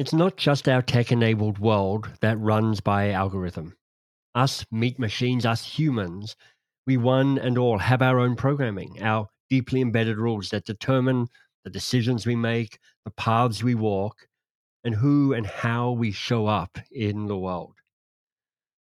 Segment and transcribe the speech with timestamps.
[0.00, 3.76] It's not just our tech enabled world that runs by algorithm.
[4.34, 6.36] Us meat machines, us humans,
[6.86, 11.28] we one and all have our own programming, our deeply embedded rules that determine
[11.64, 14.26] the decisions we make, the paths we walk,
[14.84, 17.74] and who and how we show up in the world.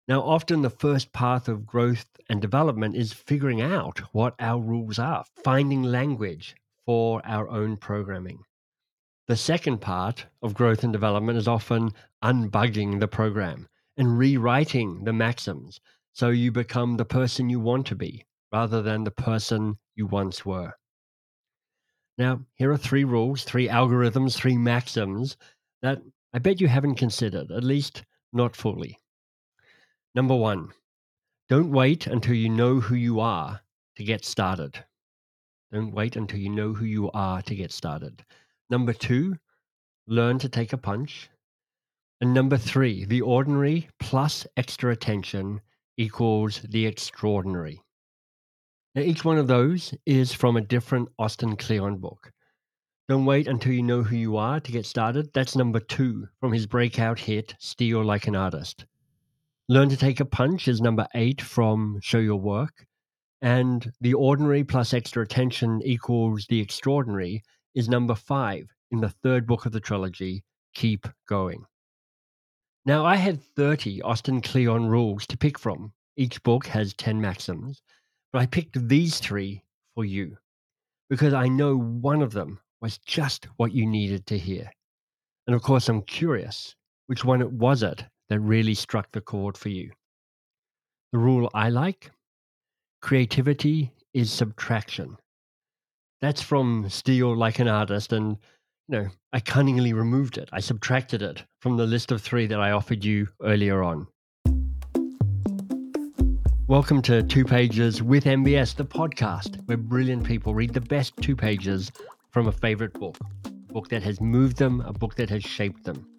[0.10, 5.00] Now, often the first path of growth and development is figuring out what our rules
[5.00, 8.44] are, finding language for our own programming.
[9.28, 11.94] The second part of growth and development is often
[12.24, 13.68] unbugging the program
[13.98, 15.80] and rewriting the maxims
[16.14, 20.46] so you become the person you want to be rather than the person you once
[20.46, 20.74] were.
[22.18, 25.38] Now, here are three rules, three algorithms, three maxims
[25.82, 26.02] that
[26.32, 29.00] I bet you haven't considered, at least not fully.
[30.14, 30.70] Number one,
[31.50, 33.62] don't wait until you know who you are
[33.96, 34.86] to get started.
[35.72, 38.24] Don't wait until you know who you are to get started.
[38.70, 39.36] Number two,
[40.08, 41.30] learn to take a punch.
[42.22, 45.62] And number three, the ordinary plus extra attention
[45.98, 47.82] equals the extraordinary.
[48.96, 52.32] Now, each one of those is from a different Austin Kleon book.
[53.08, 55.30] Don't wait until you know who you are to get started.
[55.34, 58.86] That's number two from his breakout hit, Steal Like an Artist.
[59.68, 62.88] Learn to Take a Punch is number eight from Show Your Work.
[63.42, 67.44] And The Ordinary plus Extra Attention equals The Extraordinary
[67.76, 71.66] is number five in the third book of the trilogy, Keep Going.
[72.86, 75.92] Now, I had 30 Austin Kleon rules to pick from.
[76.18, 77.82] Each book has 10 maxims,
[78.32, 80.38] but I picked these three for you
[81.10, 84.72] because I know one of them was just what you needed to hear.
[85.48, 86.76] And of course, I'm curious
[87.08, 89.92] which one it was it that really struck the chord for you.
[91.12, 92.12] The rule I like
[93.02, 95.18] creativity is subtraction.
[96.26, 98.36] That's from Steal Like an Artist, and
[98.88, 100.50] you know, I cunningly removed it.
[100.52, 104.08] I subtracted it from the list of three that I offered you earlier on.
[106.66, 111.36] Welcome to Two Pages with MBS, the podcast where brilliant people read the best two
[111.36, 111.92] pages
[112.32, 115.84] from a favorite book, a book that has moved them, a book that has shaped
[115.84, 116.10] them.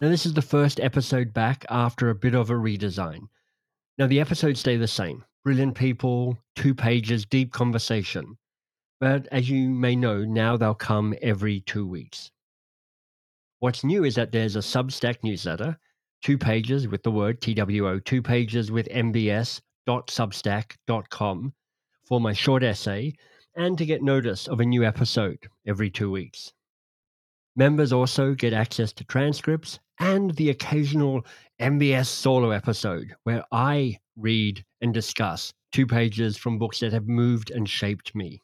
[0.00, 3.28] Now, this is the first episode back after a bit of a redesign.
[3.98, 8.38] Now, the episodes stay the same brilliant people, two pages, deep conversation.
[9.00, 12.30] But as you may know, now they'll come every two weeks.
[13.60, 15.78] What's new is that there's a Substack newsletter,
[16.22, 21.52] two pages with the word TWO, two pages with mbs.substack.com
[22.04, 23.14] for my short essay
[23.56, 26.52] and to get notice of a new episode every two weeks.
[27.56, 31.26] Members also get access to transcripts and the occasional
[31.60, 37.50] MBS solo episode where I read and discuss two pages from books that have moved
[37.50, 38.40] and shaped me.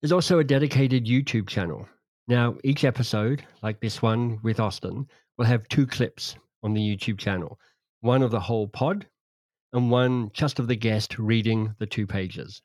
[0.00, 1.86] There's also a dedicated YouTube channel.
[2.26, 5.06] Now, each episode, like this one with Austin,
[5.36, 7.58] will have two clips on the YouTube channel
[8.02, 9.06] one of the whole pod
[9.74, 12.62] and one just of the guest reading the two pages.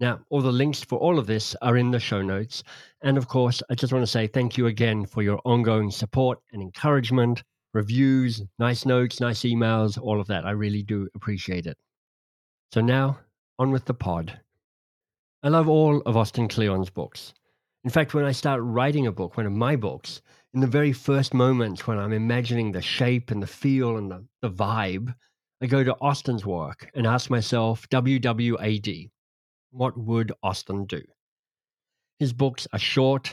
[0.00, 2.62] Now, all the links for all of this are in the show notes.
[3.02, 6.38] And of course, I just want to say thank you again for your ongoing support
[6.52, 7.42] and encouragement,
[7.74, 10.46] reviews, nice notes, nice emails, all of that.
[10.46, 11.76] I really do appreciate it.
[12.72, 13.18] So now,
[13.58, 14.40] on with the pod.
[15.40, 17.32] I love all of Austin Kleon's books.
[17.84, 20.20] In fact, when I start writing a book, one of my books,
[20.52, 24.26] in the very first moments when I'm imagining the shape and the feel and the,
[24.42, 25.14] the vibe,
[25.62, 29.10] I go to Austin's work and ask myself, WWAD,
[29.70, 31.02] what would Austin do?
[32.18, 33.32] His books are short,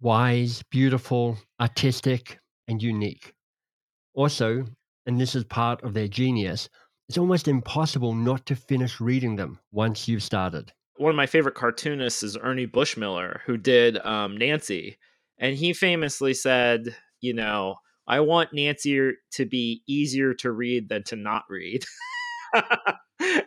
[0.00, 3.34] wise, beautiful, artistic, and unique.
[4.14, 4.66] Also,
[5.06, 6.68] and this is part of their genius,
[7.08, 10.72] it's almost impossible not to finish reading them once you've started.
[11.00, 14.98] One of my favorite cartoonists is Ernie Bushmiller, who did um, Nancy.
[15.38, 21.02] And he famously said, you know, I want Nancy to be easier to read than
[21.04, 21.86] to not read.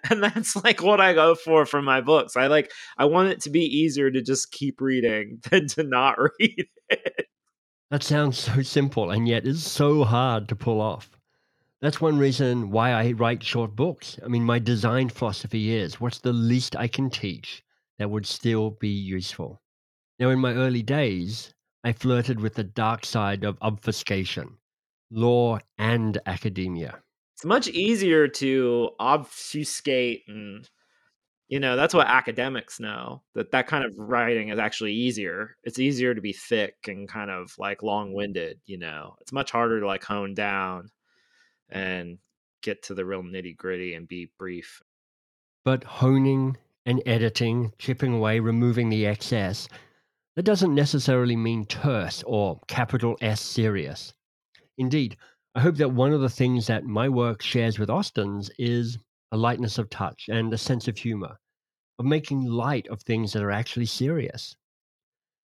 [0.09, 2.35] and that's like what I go for from my books.
[2.35, 6.17] I like I want it to be easier to just keep reading than to not
[6.39, 7.27] read it.
[7.91, 11.12] That sounds so simple and yet it's so hard to pull off.
[11.83, 14.17] That's one reason why I write short books.
[14.25, 17.61] I mean, my design philosophy is what's the least I can teach
[17.99, 19.61] that would still be useful?
[20.17, 21.53] Now, in my early days,
[21.83, 24.57] I flirted with the dark side of obfuscation,
[25.11, 27.03] law and academia
[27.43, 30.69] it's much easier to obfuscate and
[31.49, 35.77] you know that's what academics know that that kind of writing is actually easier it's
[35.77, 39.85] easier to be thick and kind of like long-winded you know it's much harder to
[39.85, 40.89] like hone down
[41.69, 42.17] and
[42.61, 44.81] get to the real nitty gritty and be brief
[45.65, 49.67] but honing and editing chipping away removing the excess
[50.35, 54.13] That doesn't necessarily mean terse or capital S serious.
[54.77, 55.17] Indeed,
[55.55, 58.97] I hope that one of the things that my work shares with Austin's is
[59.31, 61.37] a lightness of touch and a sense of humor,
[61.99, 64.55] of making light of things that are actually serious.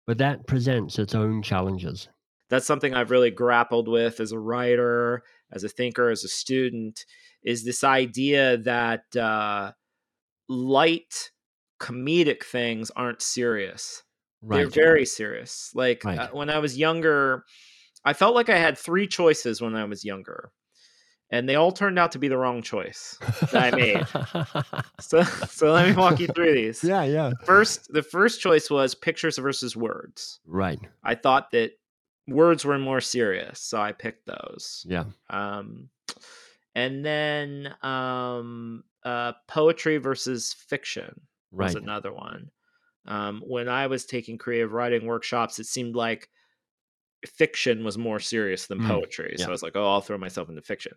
[0.05, 2.09] But that presents its own challenges.
[2.49, 5.23] That's something I've really grappled with as a writer,
[5.55, 7.05] as a thinker, as a student,
[7.43, 9.71] is this idea that uh,
[10.49, 11.31] light
[11.79, 14.03] comedic things aren't serious.
[14.41, 14.57] Right.
[14.57, 15.71] They're very serious.
[15.73, 16.19] Like Right.
[16.19, 17.43] uh, when I was younger,
[18.03, 20.51] I felt like I had three choices when I was younger,
[21.31, 23.17] and they all turned out to be the wrong choice.
[23.51, 24.05] that I made.
[25.01, 26.83] So, so let me walk you through these.
[26.83, 27.31] yeah, yeah.
[27.43, 30.39] First, the first choice was pictures versus words.
[30.45, 30.79] Right.
[31.03, 31.71] I thought that
[32.27, 34.85] words were more serious, so I picked those.
[34.87, 35.05] Yeah.
[35.29, 35.89] Um,
[36.73, 42.49] and then um, uh, poetry versus fiction was another one.
[43.07, 46.29] Um, when I was taking creative writing workshops, it seemed like
[47.25, 49.35] fiction was more serious than Mm, poetry.
[49.37, 49.45] So.
[49.45, 50.93] I was like, oh, I'll throw myself into fiction.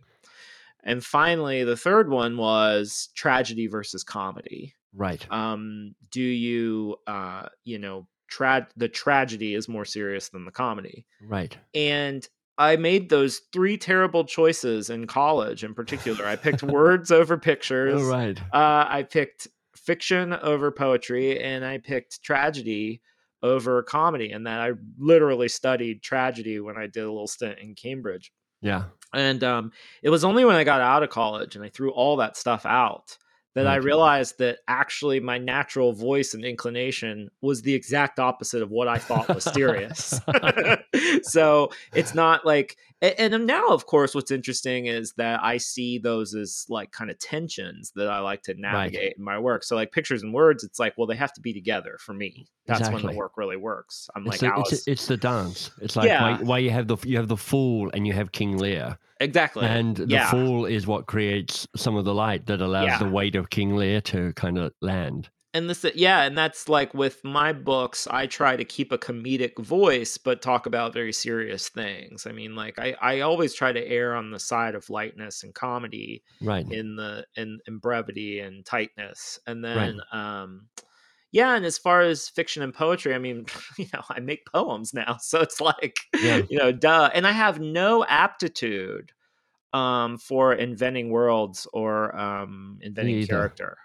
[0.82, 4.74] And finally, the third one was tragedy versus comedy.
[4.94, 5.24] Right.
[5.30, 11.06] Um, do you, uh, you know, tra- the tragedy is more serious than the comedy?
[11.22, 11.56] Right.
[11.74, 12.26] and
[12.60, 15.62] I made those three terrible choices in college.
[15.62, 18.02] In particular, I picked words over pictures.
[18.02, 18.36] Oh, right.
[18.52, 19.46] Uh, I picked
[19.76, 23.00] fiction over poetry, and I picked tragedy
[23.44, 24.32] over comedy.
[24.32, 28.32] And that I literally studied tragedy when I did a little stint in Cambridge.
[28.60, 28.86] Yeah.
[29.14, 29.70] And um,
[30.02, 32.66] it was only when I got out of college and I threw all that stuff
[32.66, 33.16] out
[33.58, 38.70] that I realized that actually my natural voice and inclination was the exact opposite of
[38.70, 40.20] what I thought was serious.
[41.22, 46.34] so it's not like, and now, of course, what's interesting is that I see those
[46.34, 49.64] as like kind of tensions that I like to navigate in my work.
[49.64, 52.46] So, like pictures and words, it's like, well, they have to be together for me.
[52.66, 54.10] That's when the work really works.
[54.14, 55.70] I'm It's, like, the, it's, it's the dance.
[55.80, 56.22] It's like Yeah.
[56.22, 59.66] why, why you have the you have the fool and you have King Lear, exactly.
[59.66, 60.30] and the yeah.
[60.30, 62.98] fool is what creates some of the light that allows Yeah.
[62.98, 65.28] the weight of King Lear to kind of land.
[65.54, 69.58] and this yeah and that's like with my books i try to keep a comedic
[69.58, 73.80] voice but talk about very serious things i mean like i, I always try to
[73.88, 76.66] err on the side of lightness and comedy Right.
[76.70, 79.74] in the in, in brevity and tightness and Right.
[79.74, 80.68] then um
[81.32, 83.44] yeah and as far as fiction and poetry i mean
[83.78, 86.42] you know i make poems now so it's like Yeah.
[86.48, 89.12] you know duh and i have no aptitude
[89.72, 93.76] um for inventing worlds or um inventing character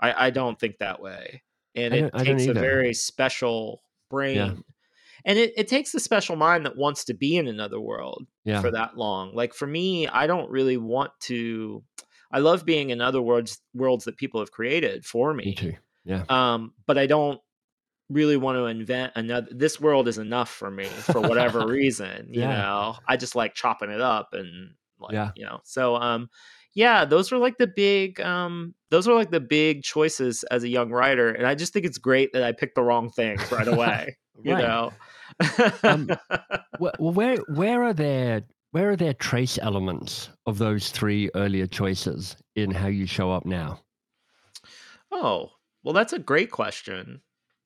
[0.00, 1.42] i i don't think that way
[1.74, 4.62] and it don't- I don't takes a very special brain
[5.24, 8.60] and it, it takes a special mind that wants to be in another world Yeah.
[8.60, 9.34] for that long.
[9.34, 11.82] Like for me, I don't really want to.
[12.32, 15.78] I love being in other worlds worlds that people have created for Me me.
[16.08, 16.24] Yeah.
[16.28, 17.40] Um, but I don't
[18.08, 19.48] really want to invent another.
[19.50, 22.28] This world is enough for me for whatever reason.
[22.32, 22.48] You Yeah.
[22.48, 25.30] know, I just like chopping it up and like Yeah.
[25.36, 25.60] you know.
[25.64, 26.30] So um,
[26.74, 30.68] yeah, those were like the big um, those were like the big choices as a
[30.68, 33.68] young writer, and I just think it's great that I picked the wrong things right
[33.76, 34.16] away.
[34.42, 34.62] you Right.
[34.62, 34.92] know.
[35.84, 36.08] Um,
[36.78, 42.36] well, where where are there where are there trace elements of those three earlier choices
[42.56, 43.80] in how you show up now?
[45.10, 45.50] Oh,
[45.88, 47.22] well, that's a great question.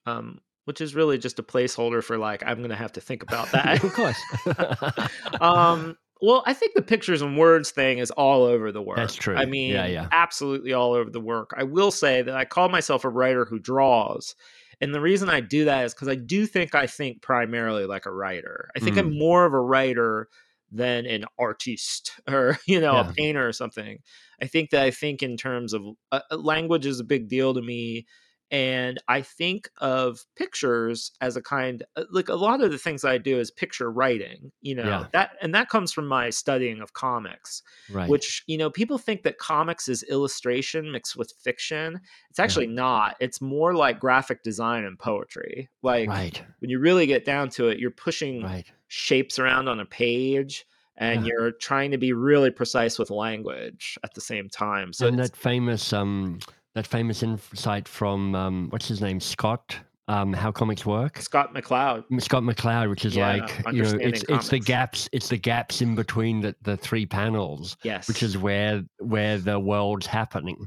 [0.06, 3.50] Um, which is really just a placeholder for like I'm gonna have to think about
[3.52, 3.82] that.
[3.82, 4.20] of course.
[5.40, 8.96] um, well, I think the pictures and words thing is all over the work.
[8.96, 9.34] That's true.
[9.34, 10.08] I Yeah, mean, yeah.
[10.12, 11.50] absolutely all over the work.
[11.56, 14.36] I will say that I call myself a writer who draws.
[14.80, 18.06] And the reason I do that is because I do think I think primarily like
[18.06, 18.70] a writer.
[18.76, 19.00] I think Mm.
[19.00, 20.28] I'm more of a writer
[20.72, 23.10] than an artiste or, you know, Yeah.
[23.10, 23.98] a painter or something.
[24.40, 27.54] I think that I think in terms of uh, uh, language is a big deal
[27.54, 28.06] to me.
[28.50, 33.02] And I think of pictures as a kind, uh, like a lot of the things
[33.02, 35.06] I do is picture writing, you know, Yeah.
[35.14, 38.10] that, and that comes from my studying of comics right.
[38.10, 42.00] which you know people think that comics is illustration mixed with fiction
[42.30, 46.42] it's actually not it's more like graphic design and poetry like right.
[46.60, 48.66] when you really get down to it you're pushing Right.
[48.92, 50.66] Shapes around on a page
[50.98, 51.32] and Yeah.
[51.32, 55.34] you're trying to be really precise with language at the same time so and that
[55.34, 56.38] famous um
[56.74, 62.04] that famous insight from um what's his name Scott um how comics work scott mccloud
[62.20, 65.80] Scott McCloud, which is Yeah, like you know it's it's the gaps it's the gaps
[65.80, 70.58] in between the, the three panels, yes which is where where the world's happening.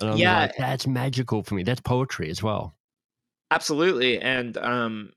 [0.00, 0.40] And I'm Yeah.
[0.40, 1.62] like, that's magical for me.
[1.62, 2.76] That's poetry as well.
[3.50, 4.20] Absolutely.
[4.20, 5.12] And um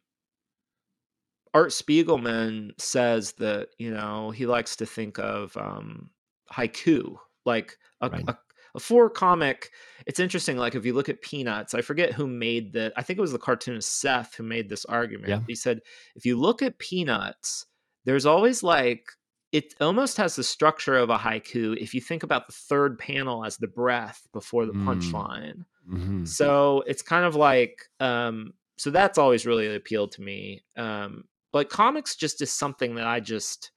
[1.55, 6.11] Art Spiegelman says that, you know, he likes to think of um
[6.51, 8.25] haiku, like a, Right.
[8.27, 8.37] a,
[8.73, 9.71] before comic
[10.05, 13.17] it's interesting like if you look at peanuts i forget who made the i think
[13.17, 15.39] it was the cartoonist seth who made this argument Yeah.
[15.47, 15.79] he said
[16.17, 17.67] if you look at peanuts
[18.03, 19.05] there's always like
[19.53, 23.45] it almost has the structure of a haiku if you think about the third panel
[23.45, 24.85] as the breath before the Mm.
[24.85, 26.27] punchline Mhm.
[26.27, 31.23] so it's kind of like um so that's always really appealed to me um
[31.55, 33.71] but comics just is something that i just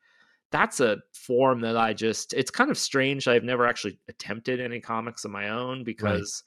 [0.51, 4.81] that's a form that i just it's kind of strange i've never actually attempted any
[4.81, 6.43] comics of my own because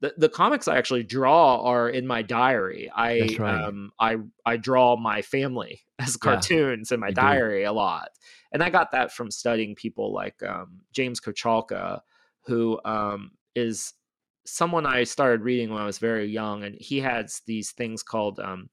[0.00, 3.68] the, the comics i actually draw are in my diary i right.
[3.68, 7.16] um i i draw my family as Yeah, cartoons in my you do.
[7.16, 8.08] diary a lot
[8.50, 12.00] and i got that from studying people like um james kochalka
[12.46, 13.92] who um is
[14.44, 18.40] someone I started reading when I was very young, and he has these things called
[18.40, 18.70] um,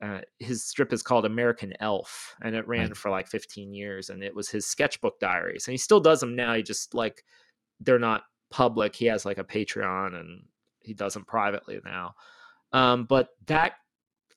[0.00, 2.96] uh, his strip is called American Elf, and it ran Right.
[2.96, 6.36] for like 15 years, and it was his sketchbook diaries, and he still does them
[6.36, 6.54] now.
[6.54, 7.24] He just like
[7.80, 8.94] they're not public.
[8.94, 10.44] He has like a Patreon, and
[10.80, 12.14] he does them privately now.
[12.72, 13.74] Um, but that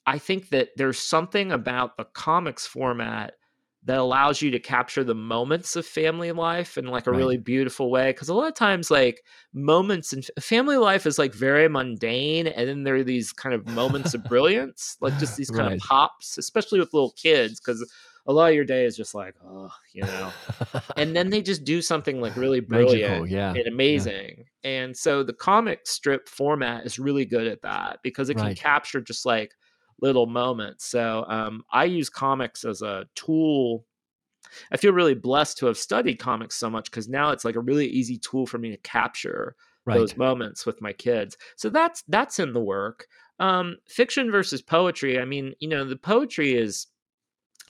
[0.06, 3.34] I think that there's something about the comics format
[3.84, 7.14] that allows you to capture the moments of family life in like a Right.
[7.14, 9.24] really beautiful way because a lot of times like
[9.54, 13.66] moments in family life is like very mundane and then there are these kind of
[13.66, 15.74] moments of brilliance like just these kind Right.
[15.74, 17.84] of pops especially with little kids because
[18.28, 20.36] a lot of your day is just like oh you know
[20.98, 23.52] and then they just do something like really brilliant Magical, yeah.
[23.56, 24.46] and amazing.
[24.64, 29.02] And so the comic strip format is really good at that because it can capture
[29.02, 29.54] just like
[30.02, 30.86] little moments.
[30.86, 33.86] So um, I use comics as a tool.
[34.72, 37.62] I feel really blessed to have studied comics so much because now it's like a
[37.62, 39.98] really easy tool for me to capture Right.
[39.98, 41.38] those moments with my kids.
[41.56, 43.08] So that's that's in the work.
[43.40, 45.18] Um, fiction versus poetry.
[45.20, 46.86] I mean, you know, the poetry is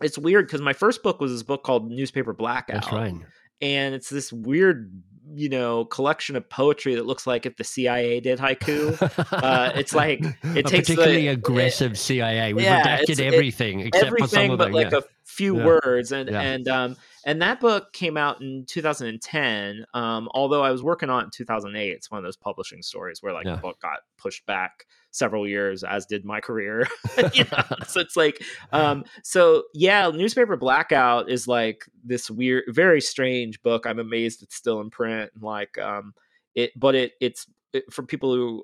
[0.02, 3.14] it's weird because my first book was this book called Newspaper Blackout That's right.
[3.62, 4.92] and it's this weird
[5.36, 8.96] you know collection of poetry that looks like if the cia did haiku
[9.32, 12.54] Uh, it's like- it a takes the- particularly it- aggressive CIA.
[12.54, 14.74] We've Yeah, redacted it's- it- everything except for some everything of but them.
[14.74, 14.98] like yeah.
[15.00, 15.66] a few Yeah.
[15.66, 20.84] words and and um and that book came out in 2010 um although i was
[20.84, 23.56] working on it in 2008 it's one of those publishing stories where like Yeah.
[23.56, 26.88] the book got pushed back several years as did my career
[27.34, 27.63] you know?
[27.88, 33.86] so it's like um so yeah newspaper blackout is like this weird very strange book
[33.86, 36.13] i'm amazed it's still in print and like um
[36.56, 37.54] it but it it's it,
[37.90, 38.63] for people who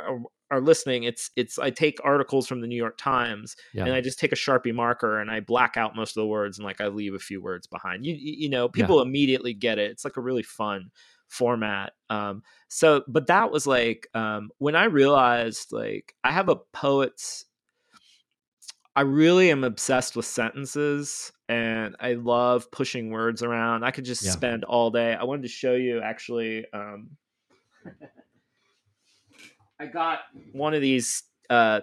[0.00, 0.18] are,
[0.50, 3.84] are listening it's it's i take articles from the new york times Yeah.
[3.84, 6.58] and I just take a sharpie marker and I black out most of the words
[6.58, 8.06] and like I leave a few words behind.
[8.06, 9.90] You you know, people immediately get it.
[9.90, 10.90] It's like a really fun
[11.28, 11.92] format.
[12.10, 17.44] Um so but that was like um when I realized like I have a poet's
[18.94, 23.84] I really am obsessed with sentences and I love pushing words around.
[23.84, 24.30] I could just Yeah.
[24.30, 25.14] spend all day.
[25.14, 27.16] I wanted to show you actually um
[29.78, 30.20] I got
[30.52, 31.80] one of these uh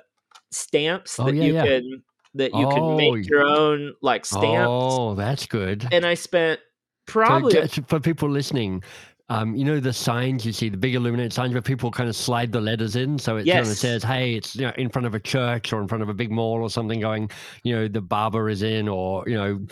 [0.52, 1.64] stamps Oh, that yeah, you yeah.
[1.66, 2.04] can
[2.36, 5.88] that you Oh, can make your own like stamps Oh, that's good.
[5.92, 6.60] and I spent
[7.06, 8.84] probably just for people listening,
[9.30, 12.16] um, you know the signs you see, the big illuminated signs where people kind of
[12.16, 15.06] slide the letters in, so it kind of says, "Hey, it's you know in front
[15.06, 17.30] of a church or in front of a big mall or something." Going,
[17.64, 19.66] you know, the barber is in, or you know,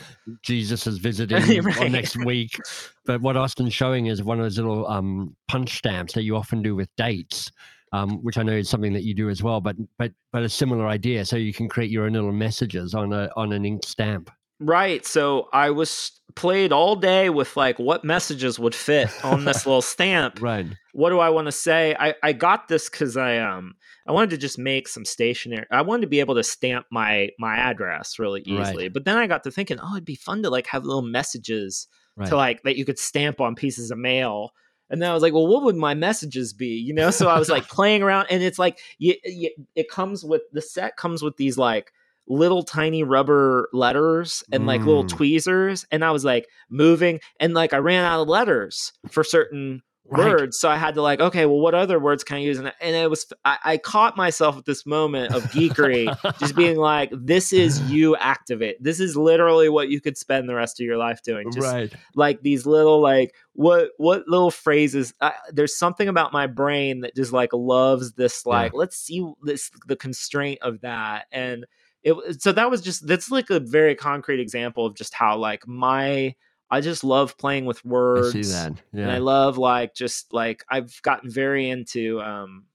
[0.44, 1.92] Jesus is visiting Right.
[1.92, 2.60] next week.
[3.06, 6.62] But what Austin's showing is one of those little um, punch stamps that you often
[6.62, 7.52] do with dates.
[7.94, 10.50] Um, which I know is something that you do as well, but but but a
[10.50, 11.26] similar idea.
[11.26, 14.32] So you can create your own little messages on a on an ink stamp.
[14.62, 15.06] right.
[15.06, 19.82] So I was played all day with like what messages would fit on this little
[19.82, 20.40] stamp.
[20.42, 20.68] Right.
[20.94, 21.94] What do I want to say?
[22.00, 23.76] I I got this because I um
[24.08, 25.66] I wanted to just make some stationery.
[25.70, 28.68] I wanted to be able to stamp my my address really Right.
[28.70, 28.88] easily.
[28.88, 31.88] But then I got to thinking, oh, it'd be fun to like have little messages
[32.16, 32.30] Right.
[32.30, 34.52] to like that you could stamp on pieces of mail.
[34.92, 36.78] And then I was like, well, what would my messages be?
[36.78, 40.24] You know, so I was like playing around, and it's like you, you, it comes
[40.24, 41.92] with the set comes with these like
[42.28, 45.10] little tiny rubber letters and like little Mm.
[45.10, 49.82] tweezers, and I was like moving, and like I ran out of letters for certain
[50.12, 50.28] Right.
[50.28, 52.60] words, so I had to like, okay, well, what other words can I use?
[52.60, 56.78] And, and it was I, I caught myself at this moment of geekery, just being
[56.78, 58.82] like, this is you activate.
[58.84, 61.50] This is literally what you could spend the rest of your life doing.
[61.52, 61.94] Just right.
[62.16, 67.16] like these little like what what little phrases I, there's something about my brain that
[67.16, 68.52] just like loves this Yeah.
[68.52, 71.66] like let's see this the constraint of that and
[72.04, 75.68] it so that was just that's like a very concrete example of just how like
[75.68, 76.36] my
[76.72, 78.74] i just love playing with I words see that.
[78.94, 82.66] and i love like just like i've gotten very into um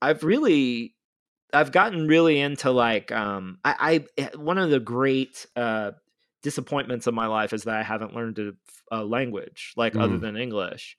[0.00, 0.94] i've really
[1.52, 5.92] i've gotten really into like um i i one of the great uh
[6.42, 8.52] disappointments of my life is that i haven't learned a,
[8.90, 10.20] a language like other Mm.
[10.20, 10.96] than english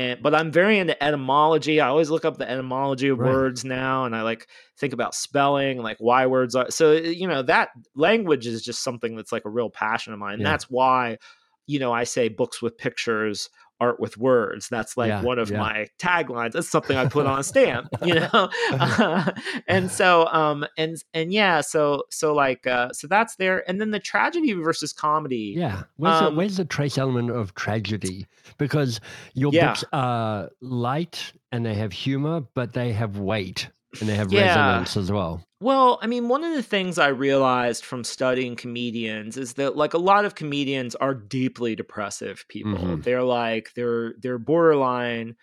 [0.00, 1.80] and but I'm very into etymology.
[1.80, 3.40] I always look up the etymology of Right.
[3.40, 6.70] words now, and I like think about spelling, like why words are.
[6.70, 10.18] So eh, you know that language is just something that's like a real passion of
[10.18, 10.34] mine.
[10.34, 10.46] And Yeah.
[10.46, 11.18] that's why,
[11.66, 13.48] you know, I say books with pictures,
[13.80, 14.68] art with words.
[14.68, 15.58] That's like Yeah, one of yeah.
[15.58, 16.52] my taglines.
[16.52, 18.50] That's something I put on a stamp, you know.
[19.66, 23.68] and so, um, and and yeah, so so like, uh, so that's there.
[23.68, 25.54] And then the tragedy versus comedy.
[25.56, 25.82] Yeah.
[25.96, 28.26] Where's, Um, the, where's the trace element of tragedy?
[28.58, 29.00] Because
[29.34, 29.68] your Yeah.
[29.68, 33.68] books are light and they have humor, but they have weight
[33.98, 34.46] and they have Yeah.
[34.56, 35.42] resonance as well.
[35.60, 39.92] Well, I mean, one of the things I realized from studying comedians is that like
[39.94, 42.78] a lot of comedians are deeply depressive people.
[42.78, 43.02] Mhm.
[43.02, 45.36] They're like they're they're borderline.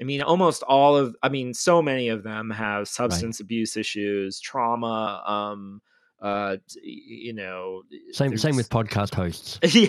[0.00, 4.40] I mean, almost all of I mean, so many of them have substance abuse issues,
[4.40, 5.80] trauma, um
[6.20, 7.82] uh you know,
[8.12, 9.58] Same same with podcast hosts.
[9.74, 9.88] yeah,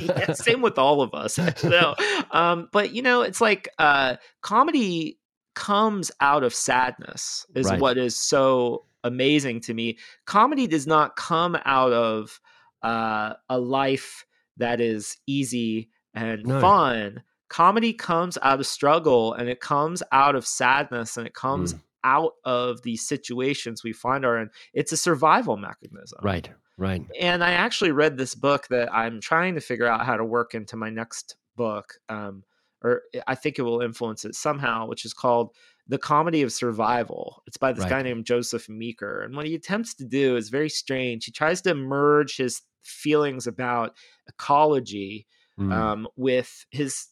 [0.00, 1.34] yeah, same with all of us.
[1.56, 1.94] So,
[2.30, 5.18] um, but you know, it's like uh, comedy
[5.54, 7.80] comes out of sadness, is Right.
[7.80, 9.98] what is so amazing to me.
[10.26, 12.40] Comedy does not come out of
[12.82, 14.26] uh, a life
[14.58, 16.60] that is easy and No.
[16.60, 17.22] fun.
[17.48, 21.80] Comedy comes out of struggle and it comes out of sadness and it comes Mm.
[22.04, 24.50] out of these situations we find our in.
[24.74, 26.50] It's a survival mechanism Right.
[26.76, 27.02] Right.
[27.20, 30.54] and I actually read this book that I'm trying to figure out how to work
[30.54, 32.42] into my next book, um,
[32.84, 35.50] or I think it will influence it somehow, which is called
[35.88, 37.42] The Comedy of Survival.
[37.46, 39.22] It's by this guy named Joseph Meeker.
[39.22, 41.24] And what he attempts to do is very strange.
[41.24, 43.96] He tries to merge his feelings about
[44.28, 45.26] ecology
[45.58, 45.72] Mm.
[45.72, 47.06] um, with his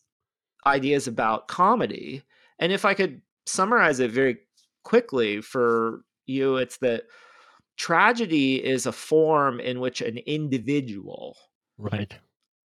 [0.67, 2.25] ideas about comedy.
[2.59, 4.38] And if I could summarize it very
[4.83, 7.05] quickly for you, it's that
[7.76, 11.37] tragedy is a form in which an individual
[11.79, 12.19] right.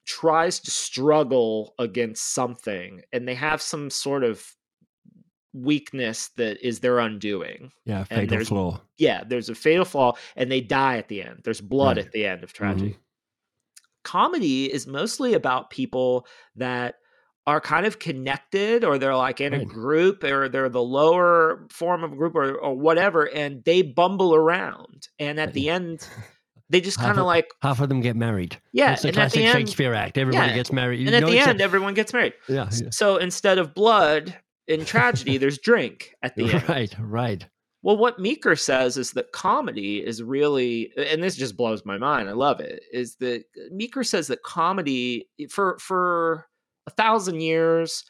[0.06, 4.46] Tries to struggle against something and they have some sort of
[5.54, 7.72] weakness that is their undoing.
[7.86, 8.04] Yeah.
[8.04, 8.82] Fatal there's- flaw.
[8.98, 11.42] Yeah, there's a fatal flaw and they die at the end.
[11.44, 12.06] There's blood Right.
[12.06, 12.64] at the end of mm-hmm.
[12.64, 12.98] tragedy.
[14.04, 16.96] Comedy is mostly about people that
[17.48, 22.04] are kind of connected or they're like in a group or they're the lower form
[22.04, 26.08] of a group or, or whatever and they bumble around and at the end
[26.70, 28.60] they just kind of like Half of them get married.
[28.74, 30.18] yeah It's and at classic the end Shakespeare act.
[30.18, 31.06] Everybody yeah, gets married.
[31.08, 32.90] and at the end everyone gets married yeah, yeah.
[32.92, 34.36] so instead of blood
[34.68, 36.96] in tragedy there's drink at the end Right.
[37.00, 37.48] Right.
[37.84, 42.28] Well, what Meeker says is that comedy is really, and this just blows my mind.
[42.28, 42.82] I love it.
[42.92, 46.48] Is that Meeker says that comedy for for
[46.88, 48.04] a thousand years,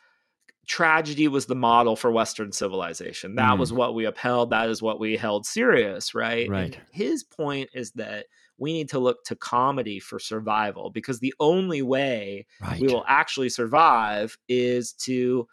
[0.66, 3.36] tragedy was the model for Western civilization.
[3.36, 3.60] That Mm.
[3.60, 4.50] was what we upheld.
[4.52, 6.44] That is what we held serious, right?
[6.46, 6.80] And Right.
[6.92, 11.82] his point is that we need to look to comedy for survival because the only
[11.82, 12.80] way Right.
[12.80, 15.48] we will actually survive is to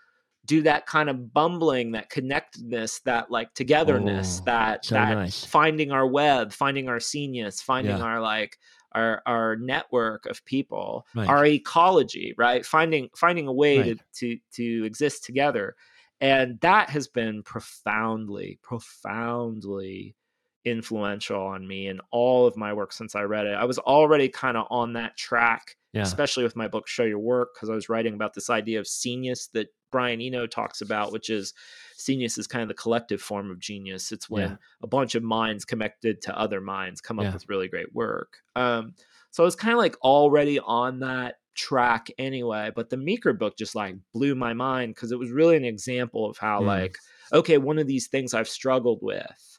[0.45, 5.45] do that kind of bumbling that connectedness that like togetherness Oh, that so that nice.
[5.45, 8.05] finding our web finding our scenius finding Yeah.
[8.05, 8.59] our like
[8.93, 11.29] our our network of people Right.
[11.29, 13.99] our ecology right finding finding a way Right.
[14.15, 15.77] to to to exist together
[16.21, 20.17] and that has been profoundly profoundly
[20.65, 23.55] influential on me in all of my work since I read it.
[23.55, 26.03] I was already kind of on that track Yeah.
[26.03, 28.87] especially with my book show your work because i was writing about this idea of
[28.87, 31.53] scenius that brian eno talks about which is
[31.97, 34.57] scenius is kind of the collective form of genius it's when Yeah.
[34.83, 37.33] a bunch of minds connected to other minds come up Yeah.
[37.35, 38.95] with really great work um,
[39.33, 43.59] so i was kind of like already on that track anyway but the meeker book
[43.59, 46.67] just like blew my mind because it was really an example of how Mm.
[46.67, 46.97] like
[47.35, 49.52] okay one of these things i've struggled with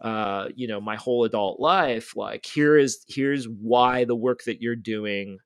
[0.00, 4.60] uh you know my whole adult life like here is here's why the work that
[4.60, 5.38] you're doing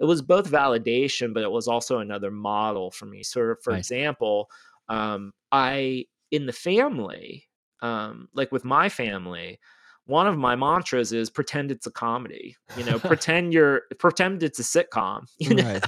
[0.00, 3.76] it was both validation but it was also another model for me so for Right.
[3.76, 4.48] example
[4.88, 7.44] um i in the family
[7.82, 9.58] um like with my family
[10.06, 14.58] one of my mantras is pretend it's a comedy you know pretend you're pretend it's
[14.58, 15.82] a sitcom you know Right.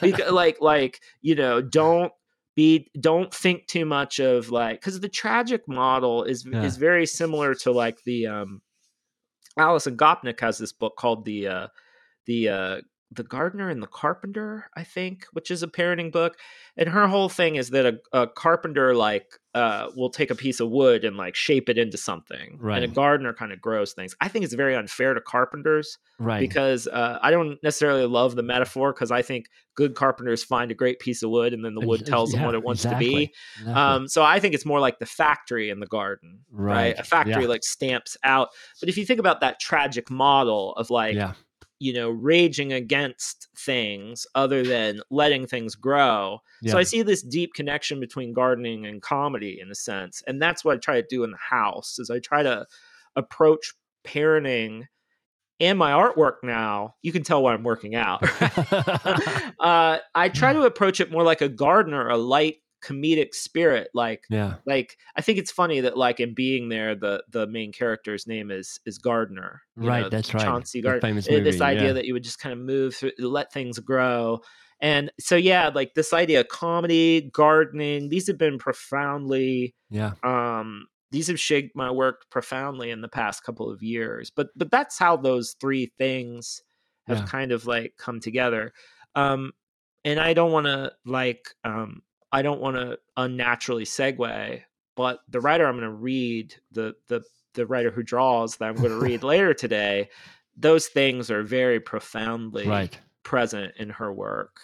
[0.00, 2.12] because, like like you know don't
[2.56, 6.64] be don't think too much of like because the tragic model is Yeah.
[6.64, 8.62] is very similar to like the um
[9.58, 11.68] Alison Gopnik has this book called the uh
[12.24, 12.80] the uh
[13.16, 16.36] the gardener and the carpenter i think which is a parenting book
[16.76, 20.60] and her whole thing is that a, a carpenter like uh will take a piece
[20.60, 22.82] of wood and like shape it into something right.
[22.82, 26.40] and a gardener kind of grows things i think it's very unfair to carpenters right.
[26.40, 30.74] because uh, I don't necessarily love the metaphor because I think good carpenters find a
[30.74, 33.16] great piece of wood and then the wood tells them what it wants exactly, to
[33.16, 33.32] be.
[33.58, 33.74] exactly.
[33.74, 36.76] Um, so I think it's more like the factory in the garden, right?
[36.76, 37.48] Right, A factory yeah.
[37.48, 38.48] like stamps out.
[38.80, 41.32] But if you think about that tragic model of like yeah.
[41.78, 46.38] You know raging against things other than letting things grow.
[46.66, 50.64] So i see this deep connection between gardening and comedy in a sense and that's
[50.64, 52.66] what i try to do in the house is i try to
[53.14, 53.74] approach
[54.06, 54.84] parenting
[55.58, 56.94] and my artwork now.
[57.02, 58.22] You can tell why i'm working out.
[59.58, 64.24] Uh, i try to approach it more like a gardener a light comedic spirit like
[64.30, 64.54] yeah.
[64.66, 68.50] like i think it's funny that like in being there the the main character's name
[68.50, 70.42] is is gardiner right know, that's right.
[70.44, 71.92] Chauncey gardiner famous Uh, movie, this idea yeah.
[71.94, 74.40] that you would just kind of move through let things grow.
[74.80, 80.12] And so yeah like this idea of comedy gardening these have been profoundly yeah.
[80.22, 84.70] um these have shaped my work profoundly in the past couple of years but but
[84.70, 86.62] that's how those three things
[87.06, 87.26] have Yeah.
[87.26, 88.72] kind of like come together.
[89.14, 89.52] Um
[90.04, 94.62] and i don't want to like um i don't want to unnaturally segue
[94.96, 97.22] but the writer i'm going to read the the
[97.54, 100.08] the writer who draws that i'm going to read later today
[100.56, 102.98] those things are very profoundly right.
[103.22, 104.58] present in her work.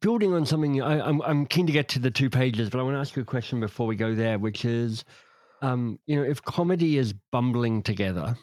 [0.00, 2.82] Building on something I, I'm, I'm keen to get to the two pages but i
[2.82, 5.04] want to ask you a question before we go there which is
[5.62, 8.36] um, you know if comedy is bumbling together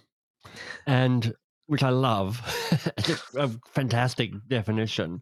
[0.88, 1.36] and
[1.72, 2.42] which i love.
[2.98, 5.22] It's a fantastic definition.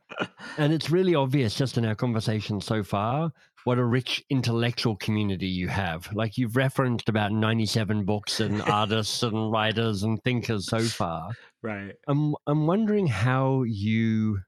[0.57, 3.31] And it's really obvious just in our conversation so far
[3.65, 6.11] what a rich intellectual community you have.
[6.13, 11.29] Like you've referenced about 97 books and artists and writers and thinkers so far.
[11.61, 11.93] Right.
[12.07, 14.39] I'm I'm wondering how you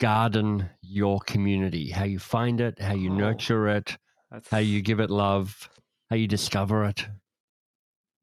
[0.00, 3.14] garden your community, how you find it, how you Oh.
[3.16, 3.96] nurture it,
[4.30, 5.68] that's how you give it love,
[6.10, 7.06] how you discover it.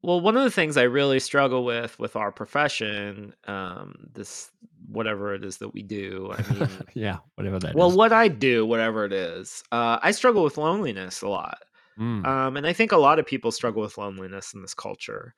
[0.02, 4.50] Well, one of the things I really struggle with with our profession, um, this
[4.88, 6.32] whatever it is that we do.
[6.32, 7.74] I mean, yeah, whatever that is.
[7.76, 11.58] well, what I do, whatever it is, uh, I struggle with loneliness a lot,
[11.98, 15.34] Mm, um, and I think a lot of people struggle with loneliness in this culture.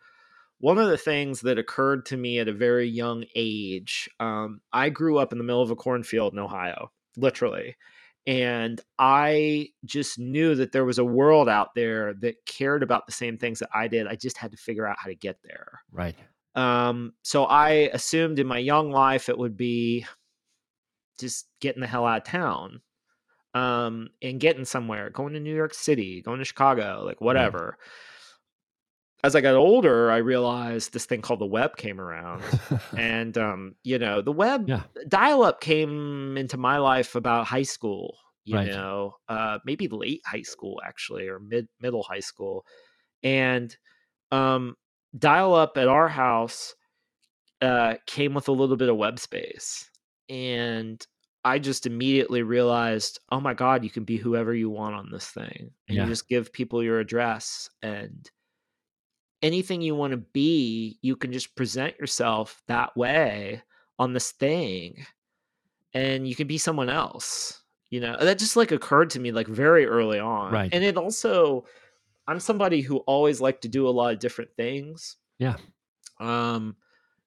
[0.59, 4.88] One of the things that occurred to me at a very young age, um, I
[4.90, 7.77] grew up in the middle of a cornfield in Ohio, literally.
[8.27, 13.13] And I just knew that there was a world out there that cared about the
[13.13, 14.07] same things that I did.
[14.07, 15.83] I just had to figure out how to get there.
[15.93, 16.17] right.
[16.55, 20.07] Um, so I assumed in my young life it would be
[21.19, 22.81] just getting the hell out of town
[23.55, 27.77] um, and getting somewhere, going to New York City, going to Chicago, like whatever.
[29.25, 32.45] As I got older, I realized this thing called the web came around.
[32.97, 34.83] and um, you know, the web Yeah.
[35.09, 38.71] dial-up came into my life about high school, you Right.
[38.71, 42.67] know, uh, maybe late high school actually, or mid middle high school.
[43.23, 43.77] And
[44.33, 44.77] um
[45.19, 46.75] dial up at our house
[47.63, 49.91] uh, came with a little bit of web space.
[50.29, 51.05] And
[51.45, 55.29] I just immediately realized, oh my God, you can be whoever you want on this
[55.29, 55.71] thing.
[55.89, 56.05] And Yeah.
[56.05, 58.31] you just give people your address and
[59.44, 63.62] anything you want to be, you can just present yourself that way
[63.98, 65.07] on this thing
[65.92, 67.61] and you can be someone else.
[67.90, 70.52] You know, that just like occurred to me like very early on.
[70.52, 70.70] Right.
[70.72, 71.66] And it also,
[72.26, 75.16] I'm somebody who always liked to do a lot of different things.
[75.38, 75.57] Yeah.
[76.18, 76.74] Um,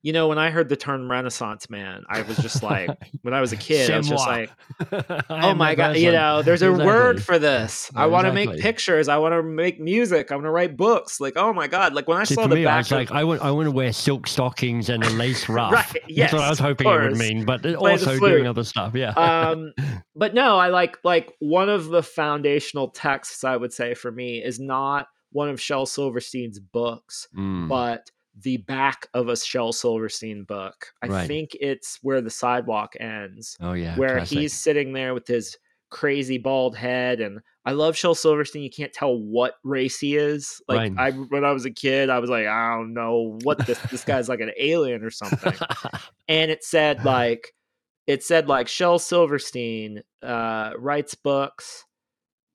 [0.03, 2.89] you know, when I heard the term Renaissance man, I was just like,
[3.23, 4.51] when I was a kid, I was just like,
[5.29, 7.89] oh my god, you know, there's a word for this.
[7.95, 9.09] I want to make pictures.
[9.09, 10.31] I want to make music.
[10.31, 11.19] I want to write books.
[11.19, 13.11] Like, oh my god, like when I See, saw the me, I back was like,
[13.11, 15.73] I want, I want to wear silk stockings and a lace ruff.
[15.73, 18.93] Right, That's what I was hoping it would mean, but Play also doing other stuff.
[18.95, 19.11] Yeah.
[19.11, 19.73] um
[20.15, 24.43] but no i like like one of the foundational texts i would say for me
[24.43, 28.09] is not one of shel silverstein's books Mm, but
[28.43, 31.27] the back of a shel silverstein book i Right.
[31.27, 33.95] think it's where the sidewalk ends oh yeah.
[33.97, 34.37] where classic.
[34.37, 35.57] he's sitting there with his
[35.89, 40.61] crazy bald head and i love shel silverstein you can't tell what race he is
[40.67, 40.93] like Right.
[40.97, 44.03] i when i was a kid i was like i don't know what this this
[44.05, 45.53] guy's like an alien or something
[46.27, 47.53] and it said like
[48.05, 51.83] it said like Shel Silverstein uh, writes books,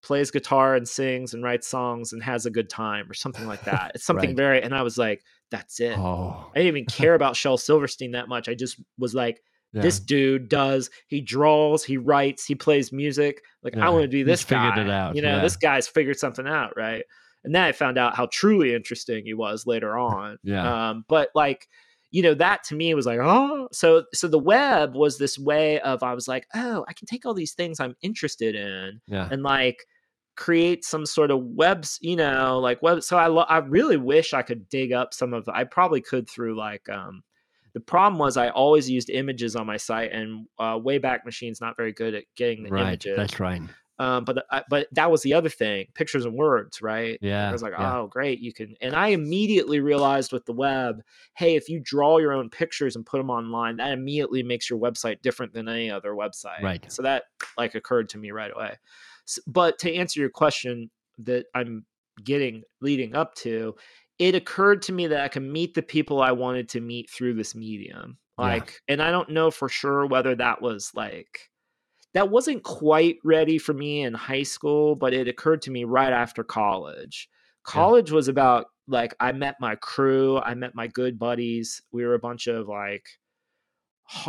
[0.03, 3.65] plays guitar and sings and writes songs and has a good time or something like
[3.65, 3.93] that.
[3.95, 4.37] It's something Right.
[4.37, 5.97] very and I was like, that's it.
[5.99, 8.49] oh, I didn't even care about Shel Silverstein that much.
[8.49, 9.83] I just was like, yeah.
[9.83, 10.91] this dude does.
[11.07, 13.43] He draws, he writes, he plays music.
[13.63, 14.83] Like Yeah, I want to be he's this figured guy.
[14.83, 15.43] it out, You know, yeah.
[15.43, 17.05] this guy's figured something out, right?
[17.45, 20.39] And then I found out how truly interesting he was later on.
[20.43, 20.91] Yeah.
[20.91, 21.69] Um, but like,
[22.11, 25.81] you know, that to me was like, oh, so so the web was this way
[25.81, 29.29] of I was like, oh, I can take all these things I'm interested in yeah.
[29.31, 29.87] and like
[30.37, 33.03] create some sort of webs, you know, like web.
[33.03, 35.49] So I lo- I really wish I could dig up some of.
[35.49, 37.23] I probably could through like um.
[37.75, 41.75] The problem was I always used images on my site, and uh, Wayback Machine's not
[41.75, 42.83] very good at getting the Right.
[42.83, 43.17] images.
[43.17, 43.63] That's right.
[43.99, 47.19] Um, but I, but that was the other thing, pictures and words, right?
[47.23, 47.49] Yeah.
[47.49, 47.99] I was like, yeah.
[47.99, 48.75] oh, great, you can.
[48.81, 51.03] And I immediately realized with the web,
[51.35, 54.81] hey, if you draw your own pictures and put them online, that immediately makes your
[54.81, 56.63] website different than any other website.
[56.63, 56.91] Right.
[56.91, 57.25] So that
[57.57, 58.77] like occurred to me right away.
[59.47, 61.85] But to answer your question that I'm
[62.25, 63.75] getting leading up to,
[64.19, 67.35] it occurred to me that I could meet the people I wanted to meet through
[67.35, 68.19] this medium.
[68.39, 68.45] Yeah.
[68.45, 71.51] Like, and I don't know for sure whether that was like
[72.15, 76.13] that wasn't quite ready for me in high school, but it occurred to me right
[76.13, 77.29] after college.
[77.65, 81.81] College was about like I met my crew, I met my good buddies.
[81.93, 83.07] We were a bunch of like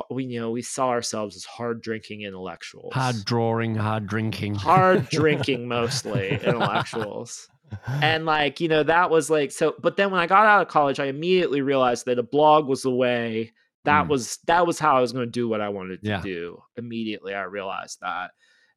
[0.09, 4.55] we you know we saw ourselves as hard drinking intellectuals, Hard drawing, hard drinking.
[4.55, 7.49] hard drinking mostly intellectuals
[8.01, 10.67] and like you know that was like so but then when i got out of
[10.67, 13.51] college i immediately realized that a blog was the way
[13.85, 14.09] that Mm.
[14.09, 16.21] was that was how i was going to do what i wanted to Yeah.
[16.21, 18.31] do immediately i realized that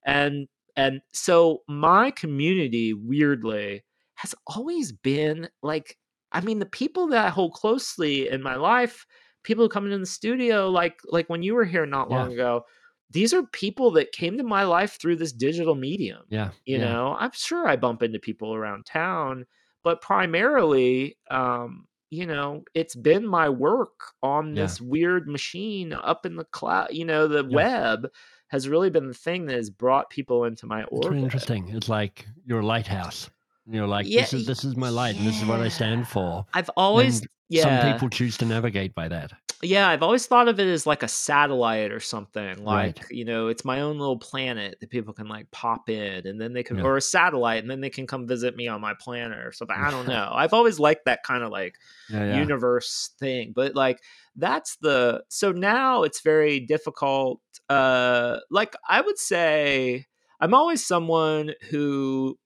[0.04, 3.84] and and so my community weirdly
[4.16, 5.96] has always been like
[6.32, 9.06] i mean the people that i hold closely in my life
[9.46, 12.64] people who come into the studio like like when you were here not long ago
[13.10, 16.50] these are people that came to my life through this digital medium yeah.
[16.64, 16.84] you yeah.
[16.84, 19.46] know i'm sure i bump into people around town
[19.84, 24.62] but primarily um you know it's been my work on Yeah.
[24.62, 27.56] this weird machine up in the cloud you know the Yeah.
[27.56, 28.08] web
[28.48, 31.68] has really been the thing that has brought people into my It's orbit really interesting.
[31.70, 33.28] It's like you're lighthouse.
[33.68, 36.06] You're like, Yeah, this is this is my light, and this is what I stand
[36.06, 36.46] for.
[36.54, 39.32] i've always And yeah Some people choose to navigate by that.
[39.62, 43.00] yeah i've always thought of it as like a satellite or something like Right.
[43.10, 46.52] you know it's my own little planet that people can like pop in and then
[46.52, 46.84] they can Yeah.
[46.84, 49.76] or a satellite and then they can come visit me on my planet or something
[49.76, 51.74] i don't know i've always liked that kind of like
[52.10, 52.38] Yeah, yeah.
[52.40, 54.02] universe thing but like
[54.36, 60.04] that's the so now it's very difficult uh like i would say
[60.40, 62.38] i'm always someone who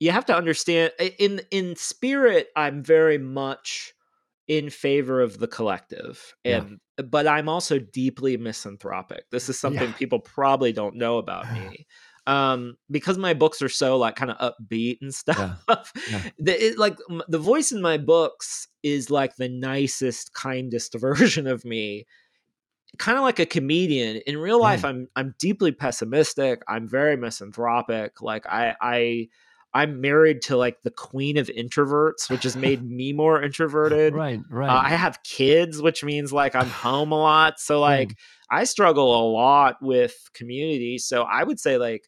[0.00, 3.92] you have to understand in in spirit i'm very much
[4.48, 6.62] in favor of the collective Yeah.
[6.98, 9.94] and but i'm also deeply misanthropic this is something Yeah.
[9.96, 11.86] people probably don't know about me
[12.26, 16.20] um because my books are so like kind of upbeat and stuff yeah.
[16.38, 21.46] the, it, like m- the voice in my books is like the nicest kindest version
[21.46, 22.04] of me
[22.98, 28.20] kind of like a comedian in real life i'm i'm deeply pessimistic i'm very misanthropic
[28.22, 29.28] like i i
[29.74, 34.40] i'm married to like the queen of introverts which has made me more introverted Right,
[34.50, 34.68] right.
[34.70, 37.58] uh, I have kids, which means like I'm home a lot.
[37.60, 38.14] So like Mm.
[38.50, 40.98] I struggle a lot with community.
[40.98, 42.04] So I would say like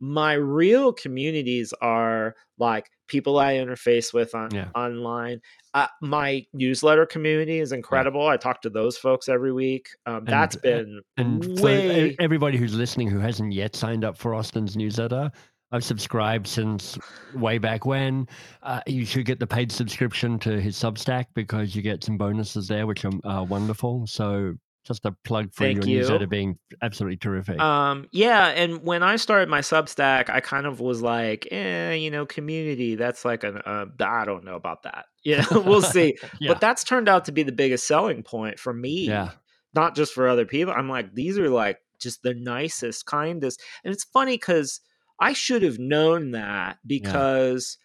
[0.00, 4.68] my real communities are like people I interface with on Yeah.
[4.74, 5.40] online.
[5.74, 8.26] Uh, my newsletter community is incredible.
[8.26, 9.88] I talk to those folks every week.
[10.06, 14.16] Um, that's And- been and way e- everybody who's listening who hasn't yet signed up
[14.16, 15.30] for Austin's newsletter,
[15.72, 16.98] I've subscribed since
[17.34, 18.26] way back when.
[18.62, 22.66] Uh, you should get the paid subscription to his Substack because you get some bonuses
[22.66, 24.06] there, which are uh, wonderful.
[24.06, 24.54] So
[24.84, 26.28] just a plug for Thank your newsletter you.
[26.28, 27.60] being absolutely terrific.
[27.60, 32.10] Um, yeah, and when I started my Substack, I kind of was like, eh, you
[32.10, 32.96] know, community.
[32.96, 35.06] That's like an, uh, I don't know about that.
[35.22, 36.16] Yeah, we'll see.
[36.40, 39.32] yeah, But that's turned out to be the biggest selling point for me, yeah,
[39.74, 40.72] not just for other people.
[40.74, 44.80] I'm like, these are like just the nicest, kindest, and it's funny because
[45.20, 47.78] I should have known that because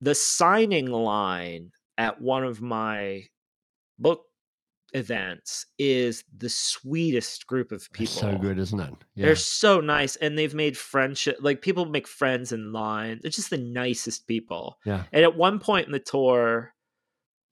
[0.00, 3.24] the signing line at one of my
[3.98, 4.22] book
[4.94, 8.12] events is the sweetest group of people.
[8.12, 8.92] It's so good, isn't it?
[9.14, 11.38] Yeah, They're so nice, and they've made friendship.
[11.40, 13.20] Like people make friends in line.
[13.22, 14.78] They're just the nicest people.
[14.84, 16.74] yeah, And at one point in the tour,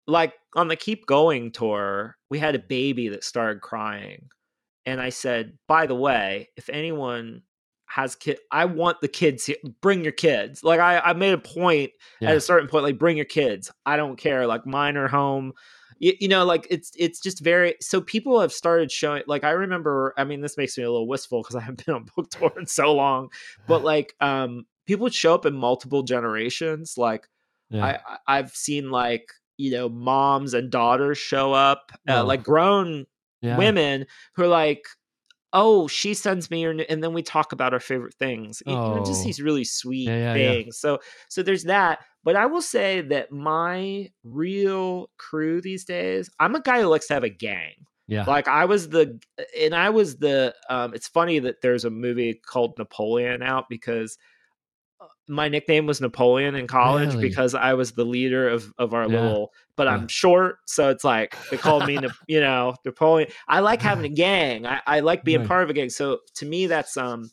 [0.07, 4.29] like on the Keep Going tour, we had a baby that started crying,
[4.85, 7.43] and I said, "By the way, if anyone
[7.91, 9.57] has kid, I want the kids here.
[9.81, 12.31] Bring your kids." Like I, I made a point yeah.
[12.31, 13.71] at a certain point, like bring your kids.
[13.85, 14.47] I don't care.
[14.47, 15.53] Like mine are home.
[15.99, 17.75] You, you know, like it's it's just very.
[17.81, 19.23] So people have started showing.
[19.27, 20.15] Like I remember.
[20.17, 22.53] I mean, this makes me a little wistful because I haven't been on book tour
[22.59, 23.29] in so long.
[23.67, 26.95] But like, um, people would show up in multiple generations.
[26.97, 27.29] Like
[27.71, 27.99] yeah.
[28.07, 33.07] I, I've seen like you know moms and daughters show up, uh, like grown
[33.43, 33.57] yeah.
[33.57, 34.85] women who are like.
[35.53, 38.63] Oh, she sends me her, and then we talk about our favorite things.
[38.67, 39.25] You know, just Oh.
[39.25, 40.51] these really sweet Yeah, yeah, yeah.
[40.53, 40.79] things.
[40.79, 42.01] So, so there's that.
[42.23, 47.09] But I will say that my real crew these days, I'm a guy who likes
[47.09, 47.73] to have a gang.
[48.07, 48.25] Yeah.
[48.25, 49.19] Like I was the,
[49.61, 50.55] and I was the.
[50.69, 54.19] Um, it's funny that there's a movie called Napoleon out because
[55.29, 57.21] my nickname was Napoleon in college Really?
[57.21, 59.09] because I was the leader of of our Yeah.
[59.09, 59.53] little.
[59.77, 59.97] But Yeah.
[59.97, 63.31] I'm short, so it's like they called me, you know, Napoleon.
[63.49, 64.67] I like having a gang.
[64.67, 65.45] I, I like being Right.
[65.45, 65.91] part of a gang.
[65.91, 67.31] So to me, that's um,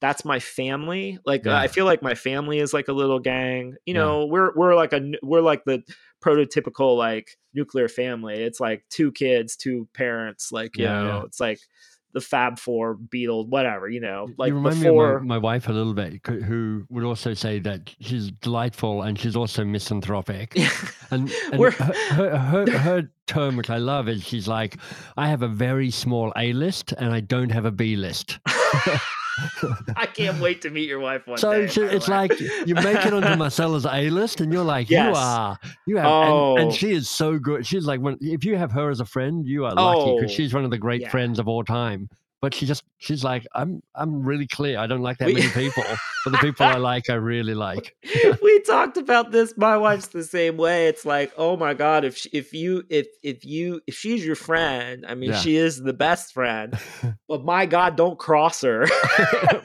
[0.00, 1.18] that's my family.
[1.26, 1.58] Like Yeah.
[1.58, 3.74] I feel like my family is like a little gang.
[3.84, 5.82] You know, we're we're like a we're like the
[6.24, 8.42] prototypical like nuclear family.
[8.42, 10.52] It's like two kids, two parents.
[10.52, 11.60] Like you Yeah, know, it's like
[12.12, 13.88] the Fab Four, Beatles, whatever.
[13.88, 15.08] You know, like you remind before.
[15.08, 19.02] me of my, my wife a little bit, who would also say that she's delightful
[19.02, 20.56] and she's also misanthropic.
[21.12, 24.76] And, and her, her, her, her term, which I love, is she's like,
[25.16, 28.38] I have a very small A list and I don't have a B list.
[29.96, 31.66] I can't wait to meet your wife one So day.
[31.66, 35.08] the it's like you make it onto Marcella's A list, and you're like, Yes.
[35.08, 36.50] you are, you have, Oh.
[36.52, 36.74] and, and oh.
[36.74, 37.66] she is so good.
[37.66, 40.34] She's like, when, if you have her as a friend, you are lucky because Oh,
[40.34, 41.10] she's one of the great yeah.
[41.10, 42.08] friends of all time.
[42.42, 44.78] But she just, she's like, I'm, I'm really clear.
[44.78, 45.84] I don't like that We- many people,
[46.24, 47.94] but the people I like, I really like.
[48.42, 49.52] we talked about this.
[49.58, 50.86] My wife's the same way.
[50.86, 54.36] It's like, oh my god, if she, if you if if you if she's your
[54.36, 55.38] friend, I mean, Yeah.
[55.38, 56.78] she is the best friend.
[57.28, 58.86] But my god, don't cross her.
[58.86, 58.90] You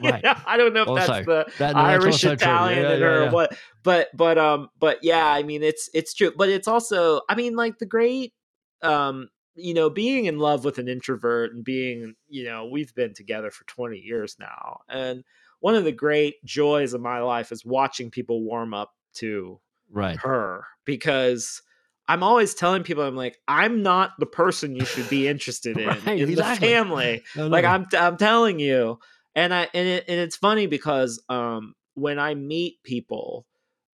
[0.11, 0.23] Right.
[0.23, 2.31] know, I don't know if Also, that's the That, no, Irish true.
[2.31, 3.29] Italian Yeah, in yeah, her yeah.
[3.29, 3.57] or what.
[3.83, 6.31] But but um but yeah, I mean it's it's true.
[6.37, 8.33] But it's also I mean like the great
[8.83, 13.13] um you know being in love with an introvert and being you know we've been
[13.13, 15.23] together for 20 years now and
[15.61, 20.19] one of the great joys of my life is watching people warm up to Right.
[20.21, 21.61] her because
[22.07, 25.89] I'm always telling people I'm like I'm not the person you should be interested in
[26.05, 26.69] Right, in exactly.
[26.69, 27.65] the family No, like.
[27.65, 28.99] I'm I'm telling you,
[29.35, 33.45] and I and it, and it's funny because um when I meet people,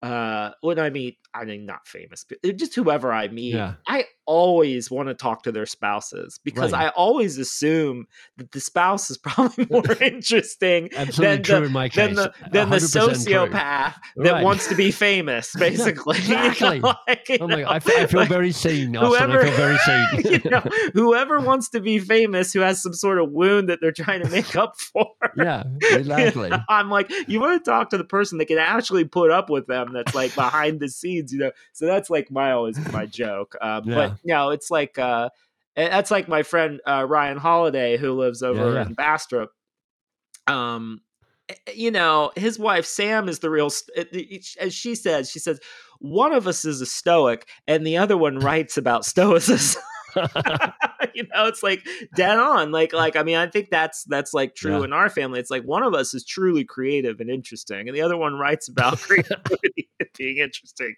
[0.01, 3.75] uh when I meet I mean not famous, but uh, just whoever I meet, Yeah.
[3.87, 6.85] I always want to talk to their spouses because Right.
[6.85, 8.05] I always assume
[8.37, 12.91] that the spouse is probably more interesting than the in than the than the 100%
[12.91, 13.13] true.
[13.33, 14.43] sociopath that Right.
[14.43, 16.19] wants to be famous, basically.
[16.21, 19.29] You know, like, you Oh my God, I feel, I feel like, very seen, Austin.
[19.29, 20.41] whoever- I feel very seen.
[20.43, 20.63] you know,
[20.93, 24.29] whoever wants to be famous who has some sort of wound that they're trying to
[24.29, 25.07] make up for.
[25.37, 26.49] yeah, You exactly.
[26.49, 29.49] know, I'm like, you want to talk to the person that can actually put up
[29.49, 31.51] with them that's like behind the scenes, you know.
[31.73, 33.55] So that's like my always my joke.
[33.61, 33.95] Um, Yeah.
[33.95, 35.29] But you know, it's like uh,
[35.75, 38.81] that's like my friend uh, Ryan Holiday who lives over yeah.
[38.85, 39.51] in Bastrop.
[40.47, 41.01] Um,
[41.73, 43.69] you know, his wife Sam is the real.
[43.95, 45.59] eh, As she says, she says
[45.99, 49.81] one of us is a stoic, and the other one writes about stoicism.
[51.13, 54.55] you know it's like dead on like like i mean i think that's that's like
[54.55, 54.83] true Yeah.
[54.85, 55.39] in our family.
[55.39, 58.67] It's like one of us is truly creative and interesting and the other one writes
[58.67, 60.95] about creativity being interesting.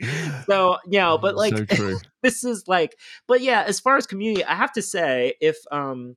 [0.47, 2.97] So you know but like so this is like
[3.28, 6.15] but yeah as far as community i have to say if um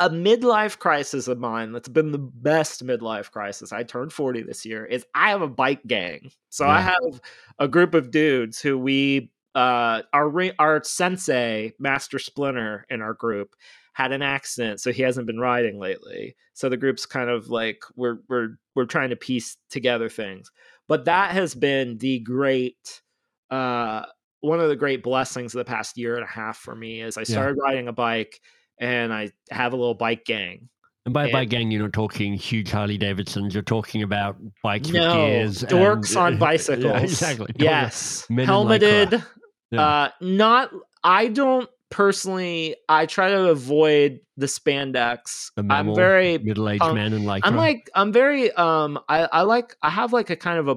[0.00, 4.64] a midlife crisis of mine that's been the best midlife crisis i turned 40 this
[4.64, 6.30] year is i have a bike gang.
[6.50, 7.20] So i have
[7.58, 13.54] a group of dudes who we uh our our sensei master splinter in our group
[13.94, 17.80] had an accident so he hasn't been riding lately so the group's kind of like
[17.96, 20.50] we're we're we're trying to piece together things
[20.86, 23.02] but that has been the great
[23.50, 24.02] uh
[24.40, 27.16] one of the great blessings of the past year and a half for me is
[27.16, 28.38] I started riding a bike
[28.80, 30.68] and I have a little bike gang.
[31.04, 33.52] And by And- gang, you're not talking huge Harley Davidsons.
[33.52, 35.64] You're talking about bikes with gears.
[35.64, 36.84] dorks and- on bicycles.
[36.84, 37.48] Yeah, exactly.
[37.58, 39.24] Yes, helmeted.
[39.70, 39.86] Yeah.
[39.86, 40.70] Uh, not.
[41.04, 42.76] I don't personally.
[42.88, 45.50] I try to avoid the spandex.
[45.56, 46.38] The I'm mammal, very.
[46.38, 47.90] middle-aged punk- man and like I'm like.
[47.94, 48.50] I'm very.
[48.52, 48.98] Um.
[49.08, 49.24] I.
[49.24, 49.74] I like.
[49.82, 50.76] I have like a kind of a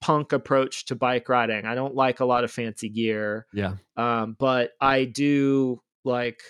[0.00, 1.64] punk approach to bike riding.
[1.64, 3.46] I don't like a lot of fancy gear.
[3.52, 4.36] yeah, Um.
[4.38, 6.40] But I do like.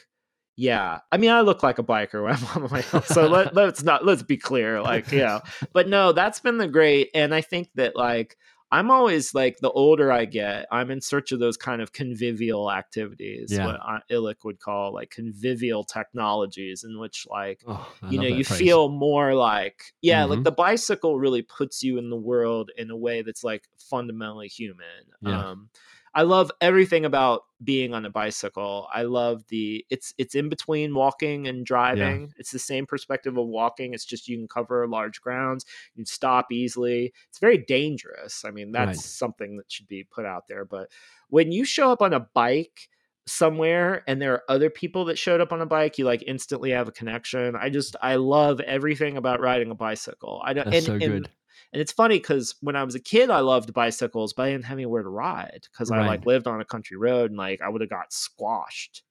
[0.55, 3.03] Yeah, I mean, I look like a biker when I'm on my own.
[3.05, 5.41] So let, let's not let's be clear, like yeah.
[5.73, 8.37] But no, that's been the great, and I think that like
[8.73, 12.73] I'm always like the older I get, I'm in search of those kind of convivial
[12.73, 13.67] activities, Yeah.
[13.67, 18.45] what I- Illich would call like convivial technologies, in which like oh, you know you
[18.45, 18.59] phrase.
[18.59, 20.45] feel more like yeah, like Mhm.
[20.45, 25.05] the bicycle really puts you in the world in a way that's like fundamentally human.
[25.21, 25.51] Yeah.
[25.51, 25.69] Um,
[26.15, 28.89] I love everything about being on a bicycle.
[28.93, 32.35] I love the it's it's in between walking and driving.
[32.37, 33.95] It's the same perspective of walking.
[33.95, 37.13] It's just you can cover large grounds, you can stop easily.
[37.29, 38.45] It's very dangerous.
[38.45, 38.97] I mean, that's Right.
[38.99, 40.65] something that should be put out there.
[40.65, 40.91] But
[41.29, 42.89] when you show up on a bike
[43.27, 46.71] somewhere and there are other people that showed up on a bike, you like instantly
[46.73, 47.57] have a connection.
[47.57, 50.43] I just I love everything about riding a bicycle.
[50.45, 51.11] I don't That's and, so good.
[51.13, 51.29] and
[51.73, 54.77] it's funny because when I was a kid, I loved bicycles, but I didn't have
[54.77, 57.81] anywhere to ride because I like lived on a country road and like I would
[57.81, 59.03] have got squashed.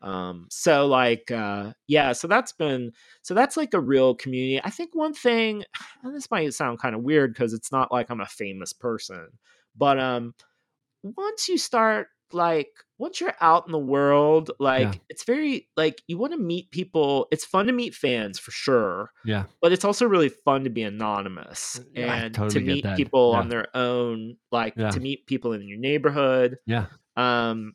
[0.00, 4.60] Um, so like, uh, yeah, so that's been, so that's like a real community.
[4.62, 5.64] I think one thing,
[6.04, 9.28] and this might sound kind of weird because it's not like I'm a famous person,
[9.76, 10.34] but, um,
[11.02, 15.00] once you start like once you're out in the world, like Yeah.
[15.08, 17.28] it's very like you want to meet people.
[17.30, 19.44] It's fun to meet fans for sure, Yeah.
[19.62, 23.38] but it's also really fun to be anonymous and totally to meet people Yeah.
[23.38, 24.90] on their own, like Yeah.
[24.90, 26.56] to meet people in your neighborhood.
[26.66, 26.86] Yeah.
[27.16, 27.74] Um,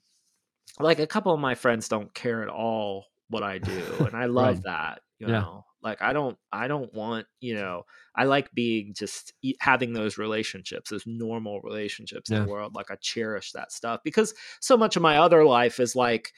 [0.79, 4.25] like a couple of my friends don't care at all what I do, and I
[4.25, 4.63] love Right.
[4.65, 5.01] that.
[5.19, 5.39] You Yeah.
[5.39, 7.83] know, like I don't, I don't want, you know,
[8.15, 12.73] I like being just having those relationships, those normal relationships in the world.
[12.73, 16.31] Like I cherish that stuff because so much of my other life is like.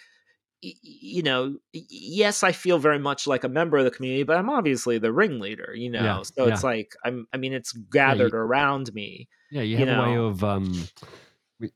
[0.62, 4.50] You know, yes, I feel very much like a member of the community, but I'm
[4.50, 5.76] obviously the ringleader.
[5.76, 7.28] You know, Yeah, so it's like I'm.
[7.32, 9.28] I mean, it's gathered around me.
[9.52, 10.88] Yeah, you You have a way of um,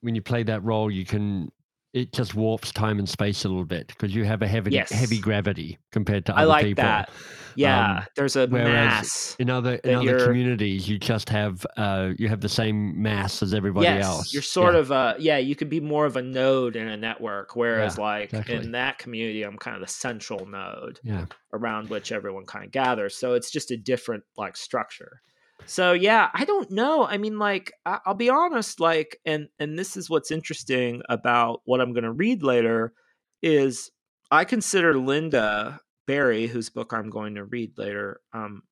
[0.01, 1.51] when you play that role, you can
[1.93, 5.19] it just warps time and space a little bit because you have a heavy heavy
[5.19, 6.83] gravity compared to other I like people.
[6.83, 7.09] that.
[7.55, 9.35] Yeah, Um, there's a mass.
[9.39, 13.41] In other in other you're- communities, you just have uh, you have the same mass
[13.41, 14.33] as everybody yes, else.
[14.33, 15.37] you're sort Yeah, of a yeah.
[15.39, 18.55] You could be more of a node in a network, whereas like exactly.
[18.55, 22.71] in that community, I'm kind of the central node yeah, around which everyone kind of
[22.71, 23.15] gathers.
[23.15, 25.21] So it's just a different like structure.
[25.65, 27.05] So yeah, I don't know.
[27.05, 31.61] I mean, like I- I'll be honest, like, and and this is what's interesting about
[31.65, 32.93] what I'm going to read later
[33.41, 33.91] is
[34.31, 38.19] I consider Lynda Barry, whose book I'm going to read later.
[38.33, 38.63] Um,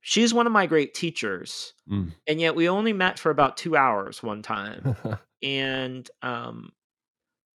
[0.00, 2.12] she's one of my great teachers, Mm.
[2.26, 4.96] and yet we only met for about two hours one time
[5.42, 6.70] and um,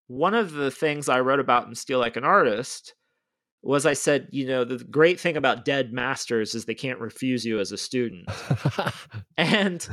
[0.09, 2.95] one of the things I wrote about in Steal Like an Artist
[3.63, 7.45] was I said, you know, the great thing about dead masters is they can't refuse
[7.45, 8.29] you as a student.
[9.37, 9.87] And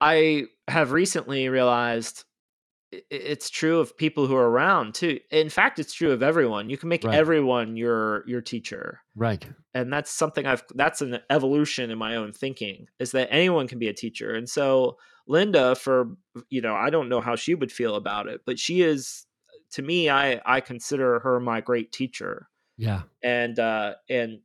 [0.00, 2.24] I have recently realized
[3.10, 5.18] it's true of people who are around too.
[5.30, 6.68] In fact, it's true of everyone.
[6.68, 7.14] You can make Right.
[7.14, 9.00] everyone your your teacher.
[9.16, 9.46] right.
[9.74, 13.78] And that's something I've that's an evolution in my own thinking is that anyone can
[13.78, 14.34] be a teacher.
[14.34, 16.16] And so Lynda for
[16.50, 19.24] you know, I don't know how she would feel about it, but she is
[19.72, 22.48] to me I I consider her my great teacher.
[22.82, 23.02] Yeah.
[23.22, 24.40] And uh and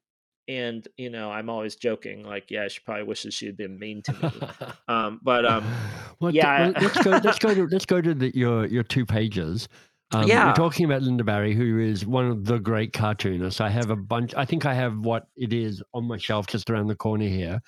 [0.47, 4.03] and you know, I'm always joking like yeah, she probably wishes she had been mean
[4.03, 4.31] to me.
[4.87, 5.65] um but um
[6.19, 6.69] well, th- yeah.
[6.69, 7.09] well, let's go.
[7.11, 9.67] Let's go to let's go to the, your your two pages.
[10.11, 10.47] Um, Yeah.
[10.47, 13.59] we're talking about Lynda Barry, who is one of the great cartoonists.
[13.59, 14.33] I have a bunch.
[14.35, 17.61] I think I have what it is on my shelf just around the corner here.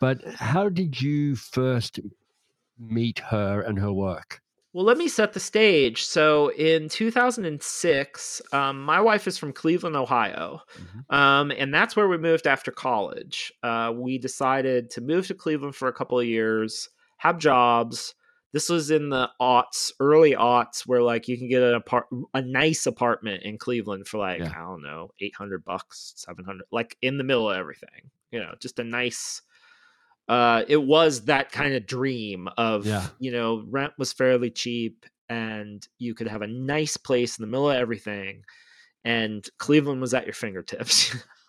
[0.00, 2.00] But how did you first
[2.78, 4.42] meet her and her work?
[4.74, 6.02] Well, let me set the stage.
[6.04, 11.04] So, in 2006, um, my wife is from Cleveland, Ohio, Mhm.
[11.14, 13.50] um, and that's where we moved after college.
[13.62, 18.14] Uh, we decided to move to Cleveland for a couple of years, have jobs.
[18.52, 22.42] This was in the aughts, early aughts, where like you can get an apart, a
[22.42, 24.52] nice apartment in Cleveland for like Yeah.
[24.54, 28.10] I don't know, 800 bucks, 700, like in the middle of everything.
[28.30, 29.40] You know, just a nice
[30.28, 33.06] uh it was that kind of dream of Yeah.
[33.18, 37.46] you know rent was fairly cheap and you could have a nice place in the
[37.48, 38.42] middle of everything
[39.04, 41.14] and cleveland was at your fingertips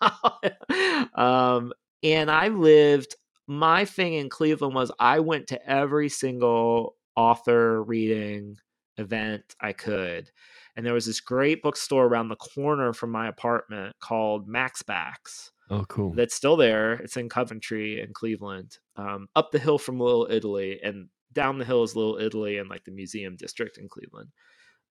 [1.14, 1.72] um
[2.02, 3.14] and i lived
[3.46, 8.56] my thing in cleveland was i went to every single author reading
[8.96, 10.30] event i could
[10.76, 15.50] and there was this great bookstore around the corner from my apartment called mac's backs
[15.70, 16.12] Oh, cool.
[16.14, 16.94] that's still there.
[16.94, 18.78] It's in Coventry and Cleveland.
[18.96, 22.68] Um, up the hill from Little Italy, and down the hill is Little Italy and
[22.68, 24.30] like the museum district in Cleveland.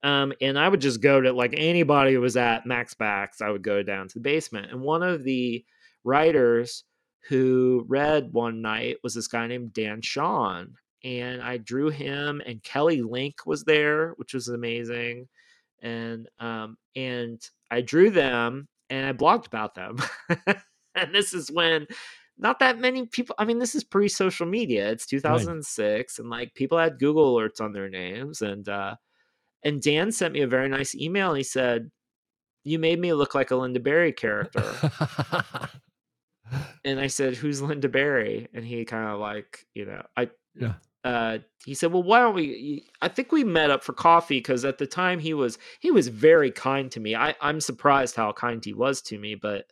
[0.03, 3.49] Um, and I would just go to like anybody who was at Mac's Backs, I
[3.49, 4.71] would go down to the basement.
[4.71, 5.65] And one of the
[6.03, 6.85] writers
[7.27, 10.73] who read one night was this guy named Dan Chaon.
[11.03, 15.27] And I drew him, and Kelly Link was there, which was amazing.
[15.81, 19.97] And um, and I drew them, and I blogged about them.
[21.03, 21.87] and this is when
[22.37, 26.77] not that many people i mean this is pre-social media it's 2006 and like people
[26.77, 28.95] had google alerts on their names and uh
[29.63, 31.91] and dan sent me a very nice email and he said
[32.63, 34.61] you made me look like a lynda barry character.
[36.85, 38.47] And i said who's lynda barry?
[38.53, 40.73] And he kind of like you know i Yeah.
[41.03, 44.65] uh he said well why don't we i think we met up for coffee because
[44.65, 47.15] at the time he was he was very kind to me.
[47.15, 49.65] I i'm surprised how kind he was to me but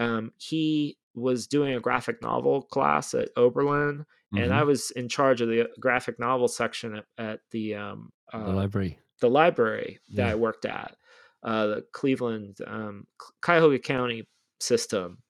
[0.00, 4.66] um he was doing a graphic novel class at oberlin and I Mhm.
[4.66, 8.98] was in charge of the graphic novel section at, at the um, the uh, library.
[9.20, 10.32] the library that Yeah.
[10.32, 10.96] I worked at,
[11.42, 13.06] uh, the Cleveland um,
[13.42, 14.28] Cuyahoga County
[14.60, 15.22] system,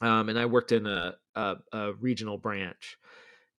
[0.00, 2.96] um, and I worked in a, a, a regional branch.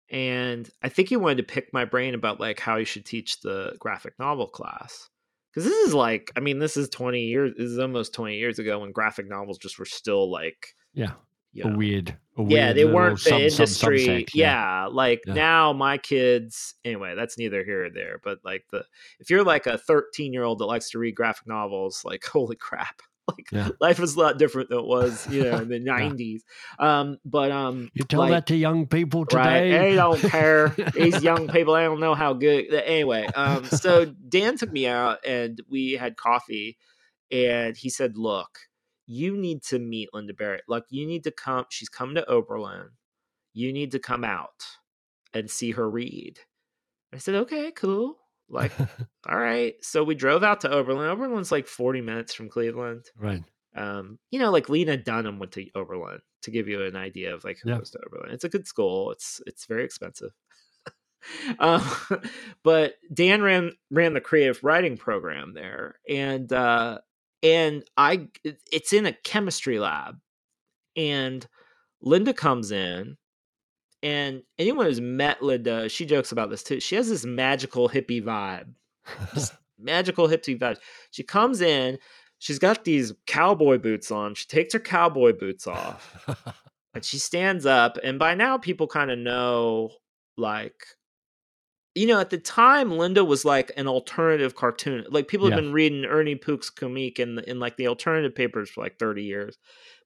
[0.10, 3.42] And I think he wanted to pick my brain about like how you should teach
[3.42, 5.10] the graphic novel class.
[5.54, 7.54] Because this is like, I mean, this is twenty years.
[7.58, 11.14] This is almost twenty years ago when graphic novels just were still like Yeah.
[11.54, 14.00] you A weird, a weird yeah, they weren't the sub- sub- industry.
[14.26, 14.88] subsect, yeah.
[14.92, 15.34] like Yeah.
[15.34, 16.76] now my kids.
[16.86, 18.20] Anyway, that's neither here or there.
[18.24, 18.84] But like the
[19.20, 22.56] if you're like a 13 year old that likes to read graphic novels, like holy
[22.56, 23.02] crap,
[23.38, 23.72] like Yeah.
[23.80, 26.44] life is a lot different than it was, you know, in the 90s.
[26.80, 29.66] Um, but um, You tell like, that to young people Right.
[29.66, 29.70] today.
[29.70, 30.80] They don't care.
[30.94, 32.74] These young people, i don't know how good.
[32.74, 36.78] Anyway, um, so Dan took me out and we had coffee,
[37.32, 38.60] and he said, "Look,
[39.08, 40.62] you need to meet Lynda Barry.
[40.68, 41.66] Like, you need to come.
[41.70, 42.92] She's come to Oberlin.
[43.54, 44.66] You need to come out
[45.34, 46.42] and see her read."
[47.14, 48.20] I said, "Okay, cool.
[48.50, 48.72] Like,
[49.30, 51.10] all right." So we drove out to Oberlin.
[51.10, 53.44] Oberlin's like forty minutes from Cleveland right.
[53.76, 57.44] um, you know, like Lena Dunham went to Oberlin to give you an idea of
[57.44, 57.78] like who Yeah.
[57.80, 58.32] goes to Oberlin.
[58.34, 59.12] It's a good school.
[59.12, 60.32] It's it's very expensive.
[61.60, 61.84] um,
[62.64, 67.00] but Dan ran ran the creative writing program there, and uh,
[67.44, 68.28] and I
[68.72, 70.20] it's in a chemistry lab,
[70.96, 71.46] and
[72.04, 73.18] Lynda comes in.
[74.04, 76.80] And anyone who's met Lynda, she jokes about this too.
[76.80, 78.68] She has this magical hippie vibe
[79.34, 80.78] just magical hippie vibe.
[81.12, 81.98] She comes in,
[82.40, 84.36] she's got these cowboy boots on.
[84.36, 86.28] She takes her cowboy boots off
[86.94, 87.98] and she stands up.
[88.04, 89.92] And by now, people kind of know,
[90.38, 90.86] like,
[91.96, 95.06] you know, at the time, Lynda was like an alternative cartoon.
[95.10, 95.56] Like people Yeah.
[95.56, 99.24] have been reading Ernie Pook's comeek in in like the alternative papers for like thirty
[99.24, 99.58] years,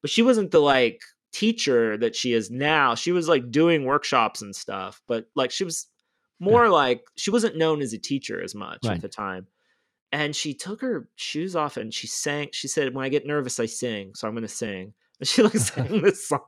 [0.01, 1.01] but she wasn't the like
[1.31, 2.95] teacher that she is now.
[2.95, 5.87] She was like doing workshops and stuff, but like she was
[6.39, 8.95] more like she wasn't known as a teacher as much Right.
[8.95, 9.47] at the time.
[10.11, 12.49] And she took her shoes off and she sang.
[12.51, 15.43] She said, "When I get nervous, I sing, so I'm going to sing." And she
[15.43, 16.39] like sang this song.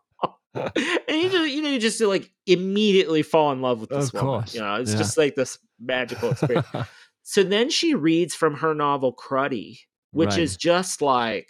[0.55, 0.71] and
[1.07, 4.27] you just you know you just like immediately fall in love with this Of woman.
[4.41, 4.97] course, You know, it's yeah.
[4.97, 6.65] just like this magical experience.
[7.23, 9.79] so then she reads from her novel Cruddy,
[10.11, 10.39] which Right.
[10.39, 11.49] is just like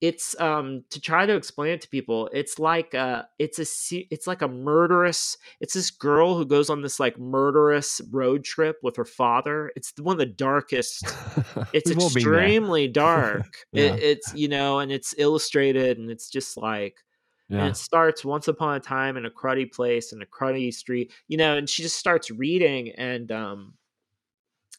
[0.00, 4.26] it's um to try to explain it to people it's like uh it's a it's
[4.28, 8.94] like a murderous it's this girl who goes on this like murderous road trip with
[8.96, 11.04] her father it's one of the darkest
[11.72, 12.34] it's We've all been there.
[12.34, 13.82] extremely dark Yeah.
[13.82, 16.96] it, it's you know and it's illustrated and it's just like
[17.50, 21.12] and it starts once upon a time in a cruddy place in a cruddy street
[21.28, 23.74] you know and she just starts reading and um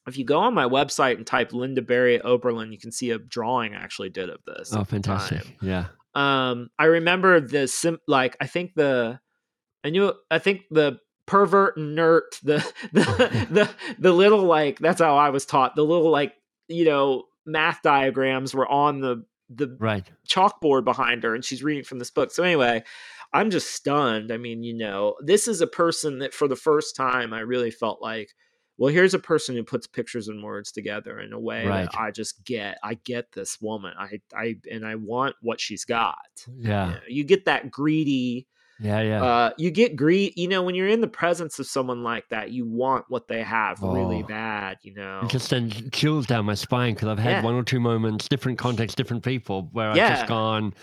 [0.07, 3.17] if you go on my website and type lynda barry oberlin you can see a
[3.19, 5.43] drawing i actually did of this Oh, fantastic.
[5.43, 5.53] time.
[5.61, 5.85] Yeah.
[6.15, 9.19] um i remember the sim like i think the
[9.83, 12.57] i knew i think the pervert nerd the
[12.93, 13.69] the the,
[13.99, 16.33] the little like that's how i was taught the little like
[16.67, 20.05] you know math diagrams were on the the Right.
[20.27, 22.29] chalkboard behind her and she's reading from this book.
[22.31, 22.83] So anyway,
[23.33, 24.31] I'm just stunned.
[24.31, 27.71] I mean, you know, this is a person that for the first time I really
[27.71, 28.29] felt like,
[28.79, 31.83] well, here's a person who puts pictures and words together in a way Right.
[31.91, 32.77] that I just get.
[32.83, 33.93] I get this woman.
[33.99, 36.15] I I and I want what she's got.
[36.57, 36.87] Yeah.
[36.87, 38.47] You, know, you get that greedy
[38.79, 39.01] Yeah.
[39.01, 39.21] Yeah.
[39.23, 42.51] uh you get greed you know when you're in the presence of someone like that
[42.51, 44.27] you want what they have really Oh.
[44.27, 47.41] bad you know It just sends chills down my spine because I've had Yeah.
[47.43, 50.73] one or two moments, different contexts, different people, where I've just gone,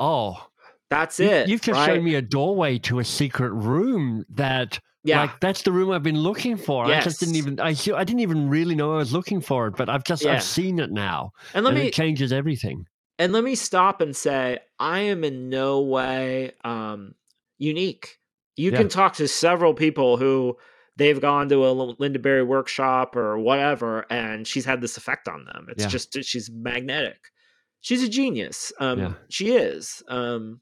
[0.00, 0.44] "Oh,
[0.90, 1.86] that's you- it you've just right?
[1.86, 6.02] shown me a doorway to a secret room that, yeah like, that's the room I've
[6.02, 6.86] been looking for.
[6.86, 9.76] I just didn't even, I, I didn't even really know I was looking for it,
[9.76, 10.32] but I've just, Yeah.
[10.32, 12.86] I've seen it now, and let and me it changes everything.
[13.18, 17.14] and let me stop and say i am in no way um
[17.58, 18.18] unique
[18.56, 18.78] you Yeah.
[18.78, 20.56] can talk to several people who
[20.96, 25.44] they've gone to a lynda barry workshop or whatever and she's had this effect on
[25.44, 25.88] them it's Yeah.
[25.88, 27.18] just she's magnetic
[27.80, 29.12] she's a genius um Yeah.
[29.28, 30.60] she is um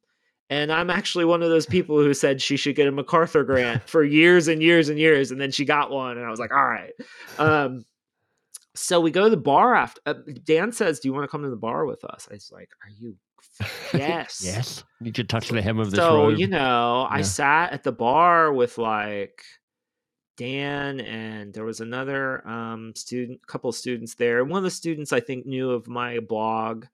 [0.53, 3.83] and i'm actually one of those people who said she should get a macarthur grant
[3.89, 6.53] for years and years and years and then she got one and i was like
[6.53, 6.93] all right.
[7.39, 7.85] Um
[8.75, 11.43] so we go to the bar after uh, dan says do you want to come
[11.43, 12.29] to the bar with us?
[12.31, 13.17] I was like are you
[13.95, 14.43] yes.
[14.45, 14.85] Yes.
[15.01, 16.39] You could touch the hem of this so robe.
[16.39, 19.43] you know i sat at the bar with like
[20.37, 24.41] dan and there was another um student couple of students there.
[24.41, 26.87] And one of the students i think knew of my blog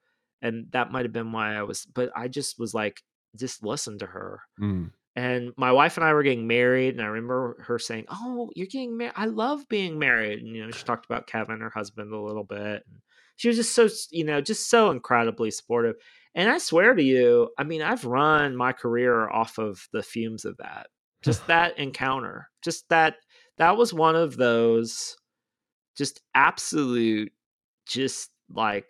[0.43, 3.03] and that might have been why i was but i just was like
[3.39, 4.93] just listen to her Mm.
[5.17, 8.67] and my wife and I were getting married, and I remember her saying, "Oh, you're
[8.67, 9.15] getting married.
[9.17, 12.45] I love being married." And you know, she talked about Kevin, her husband, a little
[12.45, 12.85] bit.
[12.87, 13.01] And
[13.37, 15.97] she was just so, you know, just so incredibly supportive.
[16.35, 20.45] And I swear to you, I mean, I've run my career off of the fumes
[20.45, 20.89] of that.
[21.23, 23.17] Just that encounter, just that.
[23.59, 25.17] That was one of those,
[25.97, 27.33] just absolute,
[27.87, 28.87] just like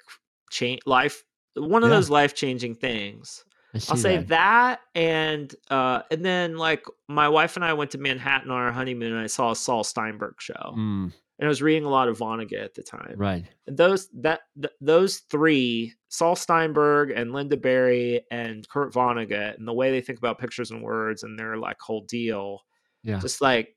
[0.51, 1.25] change life.
[1.57, 1.97] One of Yeah.
[1.97, 3.45] those life changing things.
[3.75, 4.29] I'll say that.
[4.29, 4.81] that.
[4.95, 9.13] and uh and then like my wife and I went to Manhattan on our honeymoon
[9.13, 10.75] and I saw a Saul Steinberg show.
[10.77, 11.13] Mm.
[11.39, 13.15] and I was reading a lot of Vonnegut at the time.
[13.17, 13.45] Right.
[13.67, 19.69] And those that th- those three, Saul Steinberg and Lynda Barry and Kurt Vonnegut, and
[19.69, 22.63] the way they think about pictures and words and their like whole deal,
[23.05, 23.19] Yeah.
[23.21, 23.77] just like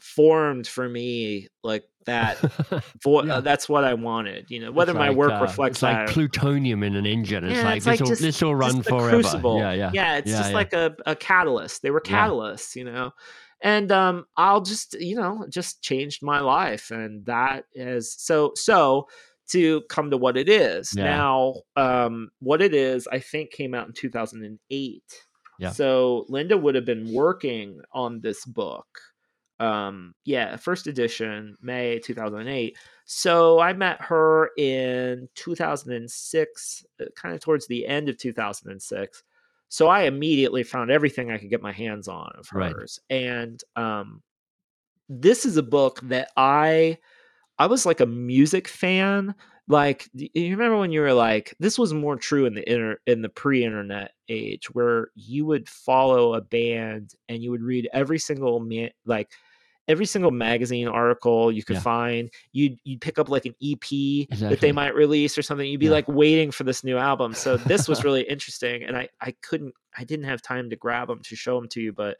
[0.00, 2.38] formed for me like that.
[3.02, 3.36] Vo- Yeah.
[3.36, 4.46] uh, that's what I wanted.
[4.50, 7.44] You know, whether my work uh, reflects it's like plutonium in an engine.
[7.44, 9.10] It's Yeah, like it's this like will just- this will run forever.
[9.22, 9.58] crucible.
[9.58, 9.90] Yeah, yeah.
[9.94, 10.16] yeah.
[10.18, 11.82] It's Yeah, just like a, a catalyst.
[11.82, 13.12] They were catalysts, you know.
[13.62, 18.52] And um, I'll just, you know, just changed my life, and that is so.
[18.56, 19.08] So
[19.50, 23.86] to come to what it is now, um, what it is, I think came out
[23.86, 25.04] in two thousand and eight.
[25.58, 25.70] Yeah.
[25.70, 28.86] So Lynda would have been working on this book.
[29.60, 32.76] Um, yeah, first edition, May 2008.
[33.04, 39.22] So I met her in 2006, kind of towards the end of 2006.
[39.68, 42.72] So I immediately found everything I could get my hands on of Right.
[42.72, 43.00] hers.
[43.10, 44.22] And um,
[45.08, 46.98] this is a book that I
[47.58, 49.34] I was like a music fan.
[49.66, 53.22] Like you remember when you were like this was more true in the inter in
[53.22, 58.60] the pre-internet age where you would follow a band and you would read every single
[58.60, 59.30] man like
[59.88, 61.80] every single magazine article you could Yeah.
[61.80, 65.80] find you'd you'd pick up like an EP that they might release or something you'd
[65.80, 65.92] be Yeah.
[65.92, 69.72] like waiting for this new album so this was really interesting and I I couldn't
[69.96, 72.18] I didn't have time to grab them to show them to you but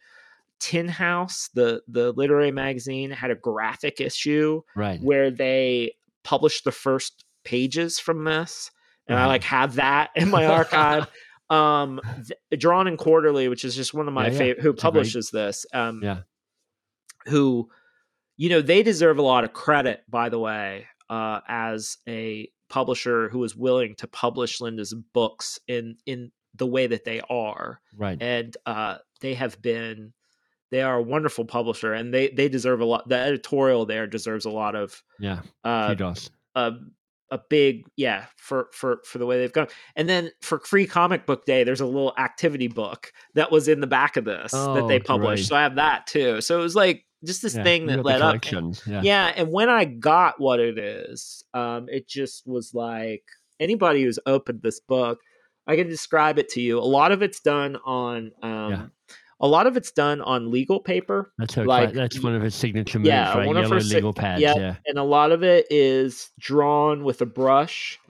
[0.60, 5.00] Tin House the the literary magazine had a graphic issue Right.
[5.02, 8.70] where they published the first pages from this
[9.06, 11.06] and i like have that in my archive
[11.50, 14.38] um th- drawn and quarterly which is just one of my Yeah, yeah.
[14.38, 16.20] favorite who It's a great- publishes this um Yeah.
[17.26, 17.68] who
[18.38, 23.28] you know they deserve a lot of credit by the way uh as a publisher
[23.28, 28.16] who is willing to publish lynda's books in in the way that they are Right.
[28.22, 30.14] and uh they have been
[30.74, 34.44] they are a wonderful publisher and they they deserve a lot the editorial there deserves
[34.44, 35.40] a lot of Yeah.
[35.62, 36.30] uh Kudos.
[36.56, 36.72] a
[37.30, 41.26] a big yeah for for for the way they've gone and then for free comic
[41.26, 44.86] book day there's a little activity book that was in the back of this that
[44.88, 47.62] they Oh, published so i have that too so it was like just this Yeah,
[47.62, 48.82] thing that led up collections.
[48.86, 49.00] Yeah.
[49.02, 53.22] yeah and when i got what it is um it just was like
[53.58, 55.20] anybody who's opened this book
[55.66, 58.86] i can describe it to you a lot of it's done on um Yeah.
[59.44, 61.66] A lot of it's done on legal paper That's her.
[61.66, 63.46] like, that's one of his signature moves, yeah, right?
[63.46, 64.40] one of her sig- legal pads.
[64.40, 64.54] yeah.
[64.56, 64.76] Yeah.
[64.86, 68.00] and a lot of it is drawn with a brush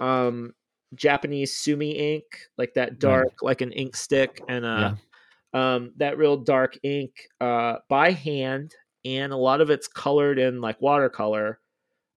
[0.00, 0.52] um
[0.94, 2.24] japanese sumi ink
[2.58, 4.94] like that dark like an ink stick and uh
[5.52, 8.72] um that real dark ink uh by hand
[9.04, 11.58] and a lot of it's colored in like watercolor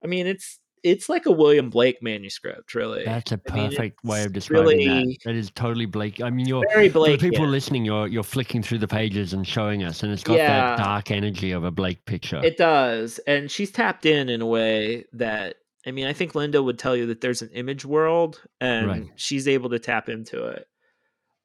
[0.04, 4.04] i mean it's it's like a william blake manuscript really That's a I mean, perfect
[4.04, 4.86] way of describing that.
[4.86, 6.22] really- That is totally Blake.
[6.22, 7.84] I mean, you're very for blake people listening.
[7.86, 10.76] You're you're flicking through the pages and showing us, and it's got Yeah.
[10.76, 12.40] that dark energy of a Blake picture.
[12.44, 13.20] It does.
[13.28, 15.56] And she's tapped in in a way that
[15.86, 19.06] I mean, I think Lynda would tell you that there's an image world and Right.
[19.16, 20.68] she's able to tap into it.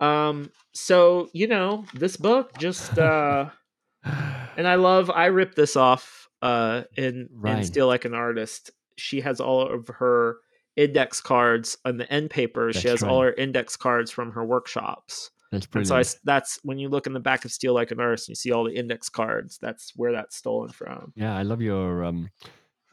[0.01, 3.51] Um so, you know, this book just uh
[4.05, 7.65] and I love I ripped this off uh in in Right.
[7.65, 8.71] Steal Like an Artist.
[8.97, 10.37] She has all of her
[10.77, 12.73] index cards on the end paper.
[12.73, 15.31] She That's has all her index cards from her workshops.
[15.53, 18.01] That's And so I that's when you look in the back of Steal Like an
[18.01, 19.59] Artist and you see all the index cards.
[19.61, 21.13] That's where that's stolen from.
[21.15, 22.05] Yeah, I love your.
[22.05, 22.31] Um,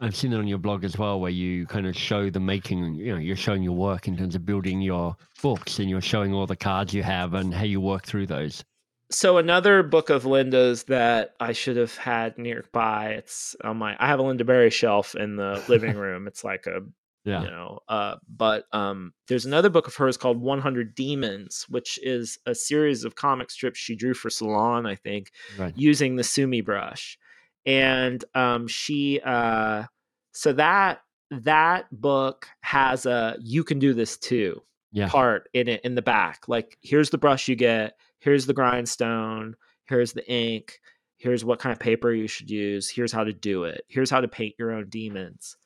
[0.01, 2.95] I've seen it on your blog as well, where you kind of show the making.
[2.95, 6.33] You know, you're showing your work in terms of building your books, and you're showing
[6.33, 8.65] all the cards you have and how you work through those.
[9.11, 13.13] So another book of Lynda's that I should have had nearby.
[13.17, 13.95] It's on my.
[13.99, 16.27] I have a Lynda Barry shelf in the living room.
[16.27, 16.81] It's like a
[17.25, 17.79] Yeah, you know.
[17.87, 23.03] Uh, but um, there's another book of hers called 100 Demons, which is a series
[23.03, 25.73] of comic strips she drew for Salon, I think, right.
[25.75, 27.17] using the Sumi brush,
[27.65, 29.19] and um, she.
[29.25, 29.85] Uh,
[30.33, 31.01] so that
[31.31, 36.03] that book has a you can do this too Yeah, part in it in the
[36.03, 36.47] back.
[36.47, 39.55] Like, here's the brush you get, here's the grindstone,
[39.85, 40.79] here's the ink,
[41.17, 44.21] here's what kind of paper you should use, here's how to do it, here's how
[44.21, 45.57] to paint your own demons.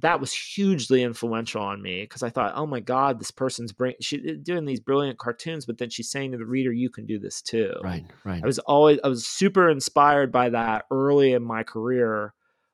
[0.00, 4.34] That was hugely influential on me because I thought, oh my god, this person's eh,
[4.42, 7.42] doing these brilliant cartoons, but then she's saying to the reader, you can do this
[7.42, 7.74] too.
[7.84, 8.42] right, right.
[8.42, 12.32] I was always I was super inspired by that early in my career.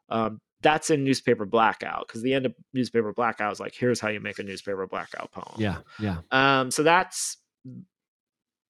[0.09, 4.09] Um, that's in newspaper blackout because the end of newspaper blackout is like, here's how
[4.09, 5.55] you make a newspaper blackout poem.
[5.57, 7.37] Yeah, yeah, Um, so that's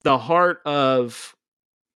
[0.03, 1.34] the heart of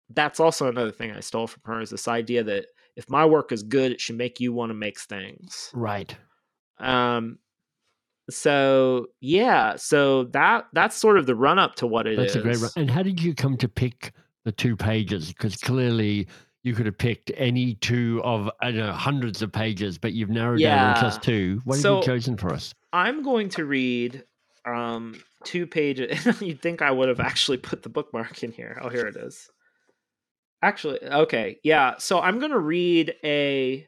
[0.10, 3.52] that's also another thing I stole from her is this idea that if my work
[3.52, 5.70] is good, it should make you want to make things.
[5.74, 6.16] right.
[6.80, 7.40] Um,
[8.30, 12.34] so yeah, so that that's sort of the run up to what it is.
[12.34, 12.58] That's a great.
[12.58, 12.72] Run.
[12.76, 14.14] And how did you come to pick
[14.46, 15.30] the two pages?
[15.30, 16.28] Because clearly
[16.64, 20.30] you could have picked any two of I don't know hundreds of pages, but you've
[20.30, 21.62] narrowed down to just two.
[21.66, 22.74] What So- have you chosen for us?
[22.94, 24.24] I'm going to read
[24.66, 26.26] um two pages.
[26.42, 28.80] You'd think I would have actually put the bookmark in here.
[28.82, 29.50] Oh, here it is.
[30.62, 31.96] Actually, okay, yeah.
[32.00, 33.88] So I'm going to read a,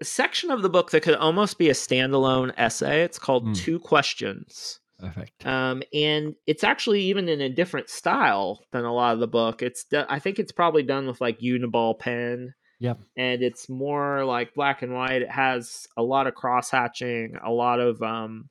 [0.00, 3.02] a section of the book that could almost be a standalone essay.
[3.02, 3.52] It's called Hmm.
[3.54, 4.78] Two Questions.
[5.00, 5.44] Perfect.
[5.44, 9.60] Um, and it's actually even in a different style than a lot of the book.
[9.60, 12.54] It's do- I think it's probably done with like Uniball pen.
[12.78, 13.00] Yep.
[13.16, 15.22] And it's more like black and white.
[15.22, 18.48] It has a lot of cross hatching, a lot of um,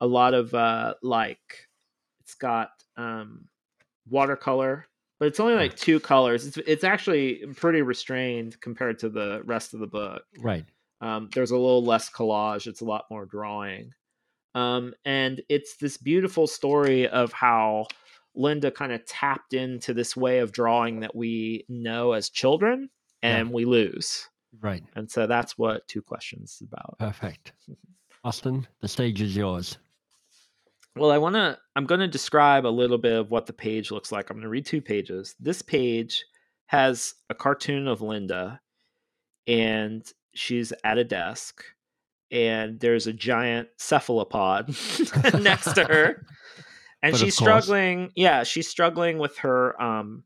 [0.00, 1.68] a lot of uh, like
[2.20, 3.46] it's got um,
[4.08, 4.86] watercolor,
[5.18, 6.46] but it's only like two colors.
[6.46, 10.22] It's it's actually pretty restrained compared to the rest of the book.
[10.38, 10.64] Right.
[11.00, 12.66] Um, there's a little less collage.
[12.66, 13.92] It's a lot more drawing.
[14.54, 17.86] Um, and it's this beautiful story of how
[18.36, 22.90] Lynda kind of tapped into this way of drawing that we know as children
[23.22, 24.28] and we lose.
[24.60, 24.82] Right.
[24.96, 26.98] And so that's what Two Questions is about.
[26.98, 27.52] Perfect.
[28.24, 29.78] Austin, the stage is yours.
[30.96, 33.90] Well, I want to, I'm going to describe a little bit of what the page
[33.90, 34.28] looks like.
[34.28, 35.34] I'm going to read two pages.
[35.38, 36.24] This page
[36.66, 38.58] has a cartoon of Lynda,
[39.46, 41.62] and she's at a desk,
[42.30, 44.68] and there's a giant cephalopod
[45.40, 46.26] next to her.
[47.02, 48.12] And But she's struggling.
[48.14, 50.24] Yeah, she's struggling with her, um,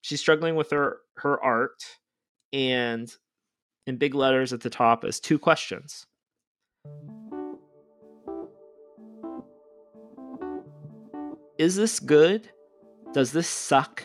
[0.00, 1.84] she's struggling with her, her art.
[2.50, 3.14] And
[3.86, 6.06] in big letters at the top is two questions.
[11.56, 12.50] Is this good?
[13.12, 14.02] Does this suck?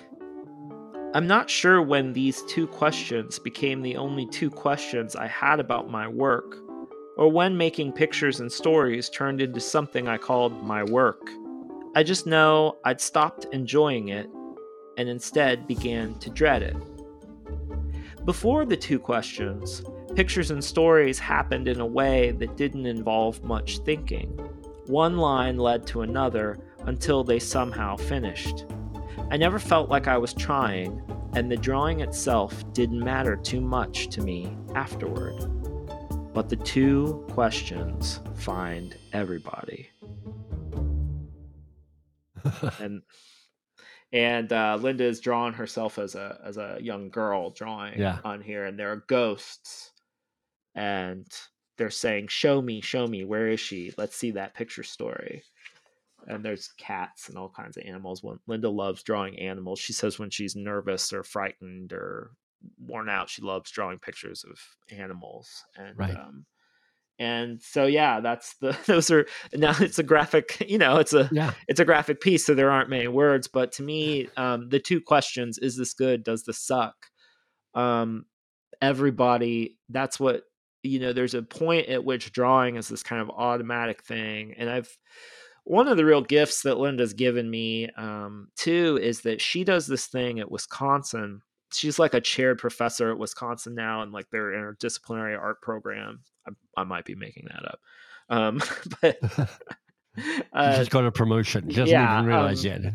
[1.16, 5.90] I'm not sure when these two questions became the only two questions I had about
[5.90, 6.58] my work,
[7.18, 11.28] or when making pictures and stories turned into something I called my work.
[11.96, 14.30] I just know I'd stopped enjoying it
[14.98, 16.78] and instead began to dread it.
[18.26, 19.82] Before the two questions,
[20.14, 24.30] pictures and stories happened in a way that didn't involve much thinking.
[24.86, 28.66] One line led to another until they somehow finished.
[29.32, 31.02] I never felt like I was trying,
[31.36, 35.36] and the drawing itself didn't matter too much to me afterward.
[36.34, 39.90] But the two questions find everybody.
[42.80, 43.02] and
[44.12, 48.20] and uh, Lynda is drawing herself as a as a young girl drawing Yeah.
[48.24, 49.92] on here, and there are ghosts,
[50.76, 51.28] and
[51.78, 53.94] they're saying, "Show me, show me, where is she?
[53.98, 55.44] Let's see that picture story."
[56.30, 58.24] And there's cats and all kinds of animals.
[58.24, 62.32] When Lynda loves drawing animals, she says when she's nervous or frightened or
[62.78, 64.60] worn out, she loves drawing pictures of
[64.96, 65.50] animals.
[65.76, 66.16] And Right.
[66.16, 66.46] um,
[67.20, 70.66] and so yeah, that's the those are now it's a graphic.
[70.66, 71.54] You know, it's a yeah.
[71.68, 73.48] it's a graphic piece, so there aren't many words.
[73.48, 76.24] But to me, um, the two questions: Is this good?
[76.24, 76.96] Does this suck?
[77.76, 78.26] Um,
[78.82, 80.44] everybody, that's what
[80.82, 81.12] you know.
[81.12, 84.98] There's a point at which drawing is this kind of automatic thing, and I've
[85.70, 89.86] one of the real gifts that Lynda's given me um, too is that she does
[89.86, 91.44] this thing at Wisconsin.
[91.72, 96.22] She's like a chaired professor at Wisconsin now, and like their interdisciplinary art program.
[96.48, 97.80] I, I might be making that up,
[98.30, 98.62] um,
[99.02, 99.20] but
[100.54, 101.70] uh, just got a promotion.
[101.70, 102.94] She doesn't yeah, even realize um, yet.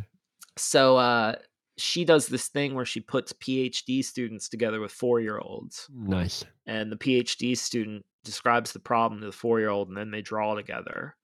[0.58, 1.36] so uh,
[1.78, 6.44] she does this thing where she puts PhD students together with four year olds, Nice.
[6.66, 10.22] and the PhD student describes the problem to the four year old, and then they
[10.22, 11.14] draw together.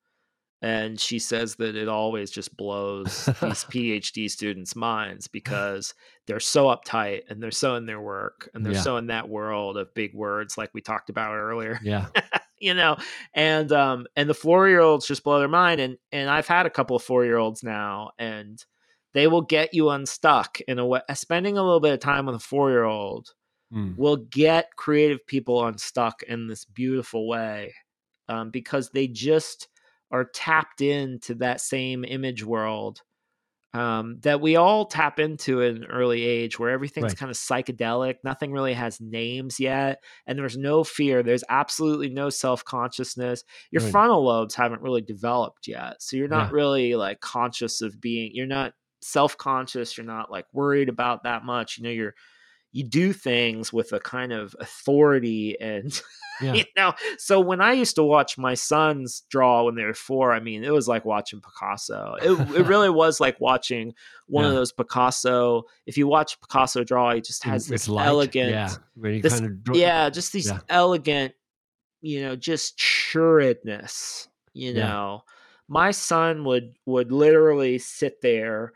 [0.63, 5.95] And she says that it always just blows these PhD students' minds because
[6.27, 8.83] they're so uptight and they're so in their work and they're Yeah.
[8.83, 12.07] so in that world of big words, like we talked about earlier Yeah.
[12.59, 12.99] you know
[13.33, 16.67] and um and the four year olds just blow their mind and and i've had
[16.67, 18.67] a couple of four year olds now and
[19.15, 22.35] they will get you unstuck in a way spending a little bit of time with
[22.35, 23.33] a four year old
[23.73, 23.97] Mm.
[23.97, 27.73] will get creative people unstuck in this beautiful way
[28.29, 29.69] um, because they just
[30.11, 33.03] are tapped into that same image world
[33.73, 37.17] um, that we all tap into at an early age where everything's Right.
[37.17, 42.31] kind of psychedelic nothing really has names yet and there's no fear there's absolutely no
[42.31, 43.81] self-consciousness your Right.
[43.81, 46.53] frontal lobes haven't really developed yet so you're not Yeah.
[46.53, 51.79] really like conscious of being you're not self-conscious you're not like worried about that much
[51.79, 52.15] you know you're
[52.73, 56.01] you do things with a kind of authority and
[56.43, 56.55] Yeah.
[56.55, 60.33] you know so when i used to watch my sons draw when they were four
[60.33, 63.93] i mean it was like watching picasso it, it really was like watching
[64.27, 68.07] one of those picasso if you watch picasso draw he just has It's this light,
[68.07, 68.71] elegant Yeah.
[69.21, 69.65] This- kind of.
[69.65, 70.61] dr- yeah just these Yeah.
[70.71, 71.35] elegant
[72.01, 74.89] you know just sureness you Yeah.
[74.89, 75.25] know
[75.69, 78.73] my son would would literally sit there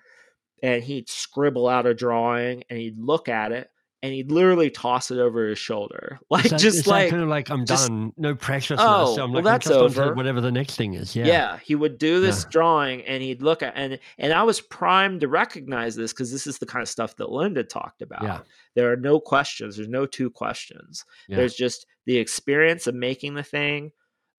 [0.62, 3.70] and he'd scribble out a drawing and he'd look at it
[4.04, 7.64] and he'd literally toss it over his shoulder, like just like kind of like I'm
[7.64, 8.76] just- done, no pressure.
[8.78, 10.12] Oh, I'm well, like, I'm that's to over.
[10.14, 11.16] whatever the next thing is.
[11.16, 11.58] Yeah, yeah.
[11.64, 12.50] he would do this Yeah.
[12.50, 16.46] drawing and he'd look at and and I was primed to recognize this because this
[16.46, 18.22] is the kind of stuff that Lynda talked about.
[18.22, 18.40] Yeah.
[18.74, 19.76] There are no questions.
[19.76, 21.02] There's no two questions.
[21.26, 21.38] Yeah.
[21.38, 23.90] There's just the experience of making the thing,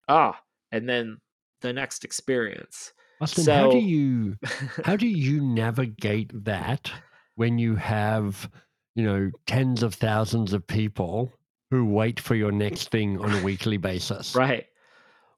[0.08, 0.40] ah,
[0.70, 1.18] and then
[1.62, 2.92] the next experience.
[3.20, 4.36] Austin, how do you
[4.84, 6.92] how do you navigate that
[7.34, 8.48] when you have
[8.96, 11.32] you know tens of thousands of people
[11.70, 14.34] who wait for your next thing on a weekly basis?
[14.34, 14.66] Right.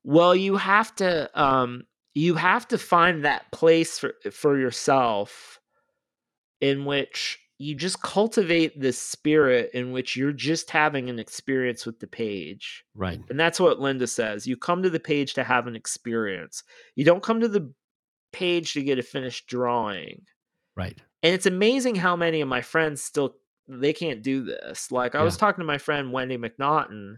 [0.05, 1.83] Well, you have to um
[2.15, 5.61] you have to find that place for for yourself
[6.61, 11.99] in which you just cultivate this spirit in which you're just having an experience with
[11.99, 12.85] the page.
[12.95, 13.21] Right.
[13.29, 14.47] And that's what Lynda says.
[14.47, 16.63] You come to the page to have an experience.
[16.95, 17.73] You don't come to the
[18.33, 20.23] page to get a finished drawing.
[20.77, 20.97] Right.
[21.25, 23.35] And it's amazing how many of my friends still
[23.69, 24.91] they can't do this.
[24.91, 27.17] Like I was talking to my friend Wendy MacNaughton,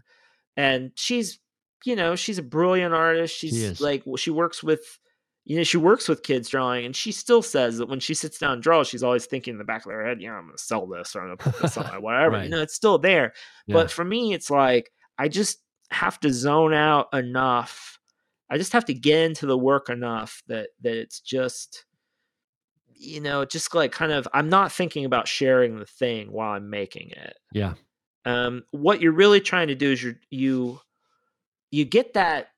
[0.57, 1.39] and she's
[1.85, 3.35] you know she's a brilliant artist.
[3.35, 3.81] She's is.
[3.81, 4.99] like she works with
[5.45, 8.37] you know she works with kids drawing, and she still says that when she sits
[8.37, 10.57] down and draws, she's always thinking in the back of her head, yeah, I'm gonna
[10.57, 12.31] sell this or I'm gonna put this on my whatever.
[12.31, 12.43] Right.
[12.43, 13.33] You know, it's still there.
[13.67, 13.75] Yeah.
[13.75, 17.97] But for me, it's like I just have to zone out enough.
[18.49, 21.85] I just have to get into the work enough that that it's just
[23.01, 26.69] you know, just like kind of I'm not thinking about sharing the thing while I'm
[26.69, 27.35] making it.
[27.53, 27.73] yeah.
[28.25, 30.79] Um what you're really trying to do is you you
[31.71, 32.49] you get that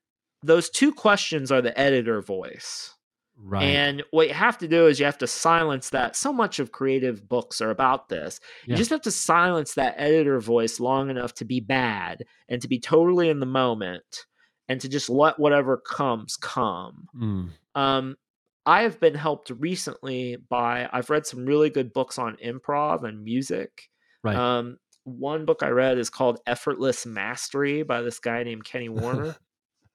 [0.42, 2.94] those two questions are the editor voice.
[3.38, 3.64] Right.
[3.64, 6.16] And what you have to do is you have to silence that.
[6.16, 8.40] So much of creative books are about this.
[8.66, 8.74] Yeah.
[8.74, 12.68] You just have to silence that editor voice long enough to be bad and to
[12.68, 14.26] be totally in the moment
[14.70, 17.08] and to just let whatever comes come.
[17.16, 17.50] Mm.
[17.76, 18.18] Um,
[18.66, 23.24] I have been helped recently by I've read some really good books on improv and
[23.24, 23.90] music.
[24.24, 24.36] Right.
[24.36, 29.36] Um, one book I read is called Effortless Mastery by this guy named Kenny Werner.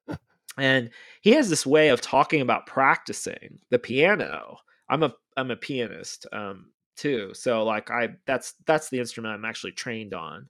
[0.58, 0.90] and
[1.22, 4.58] he has this way of talking about practicing the piano.
[4.90, 7.32] I'm a I'm a pianist um too.
[7.32, 10.48] So like I that's that's the instrument I'm actually trained on.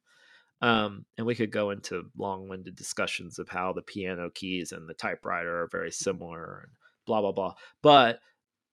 [0.61, 4.95] Um, and we could go into long-winded discussions of how the piano keys and the
[4.95, 6.73] typewriter are very similar and
[7.09, 7.55] blah blah blah.
[7.83, 8.21] But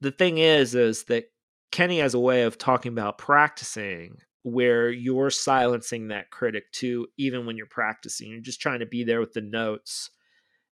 [0.01, 1.25] the thing is, is that
[1.71, 7.47] Kenny has a way of talking about practicing where you're silencing that critic too, even
[7.47, 8.29] when you're practicing.
[8.29, 10.11] You're just trying to be there with the notes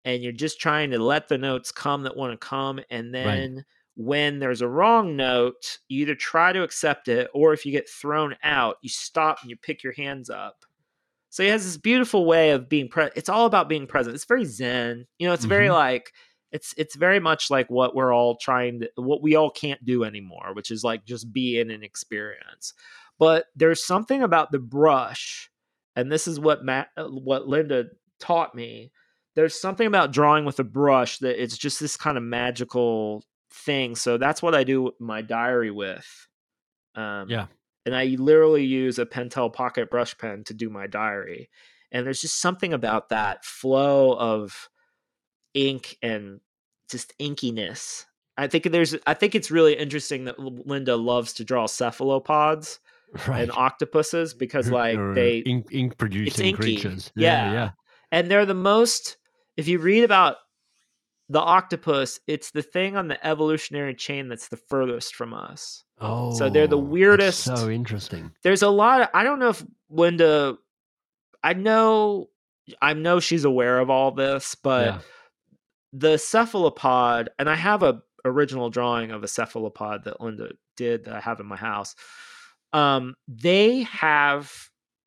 [0.04, 2.78] and you're just trying to let the notes come that want to come.
[2.90, 3.64] And then
[3.96, 7.90] when there's a wrong note, you either try to accept it or if you get
[7.90, 10.64] thrown out, you stop and you pick your hands up.
[11.30, 13.14] So he has this beautiful way of being present.
[13.16, 14.14] It's all about being present.
[14.14, 15.06] It's very zen.
[15.18, 15.74] You know, it's very Mhm.
[15.74, 16.12] like
[16.56, 20.04] it's it's very much like what we're all trying to what we all can't do
[20.04, 22.72] anymore, which is like just be in an experience.
[23.18, 25.50] But there's something about the brush,
[25.94, 27.88] and this is what Matt uh, what Lynda
[28.18, 28.90] taught me.
[29.34, 33.94] There's something about drawing with a brush that it's just this kind of magical thing.
[33.94, 36.06] So that's what I do my diary with.
[36.94, 37.46] Um, Yeah.
[37.84, 41.50] and I literally use a Pentel Pocket brush pen to do my diary.
[41.92, 44.70] And there's just something about that flow of
[45.52, 46.40] ink and
[46.90, 48.04] just inkiness.
[48.38, 52.78] I think there's I think it's really interesting that Lynda loves to draw cephalopods
[53.28, 53.42] Right.
[53.42, 57.10] and octopuses because like or they ink, ink producing creatures.
[57.16, 57.52] Yeah.
[57.52, 57.70] yeah.
[58.12, 59.16] and they're the most
[59.56, 60.36] if you read about
[61.28, 65.82] the octopus, it's the thing on the evolutionary chain that's the furthest from us.
[66.00, 68.30] Oh, So they're the oh, weirdest- So interesting.
[68.44, 70.56] there's a lot of, I don't know if Lynda
[71.42, 72.28] I know
[72.82, 74.98] I know she's aware of all this, but yeah.
[75.92, 81.14] The cephalopod and I have a original drawing of a cephalopod that Lynda did that
[81.14, 81.94] I have in my house.
[82.72, 84.52] Um they have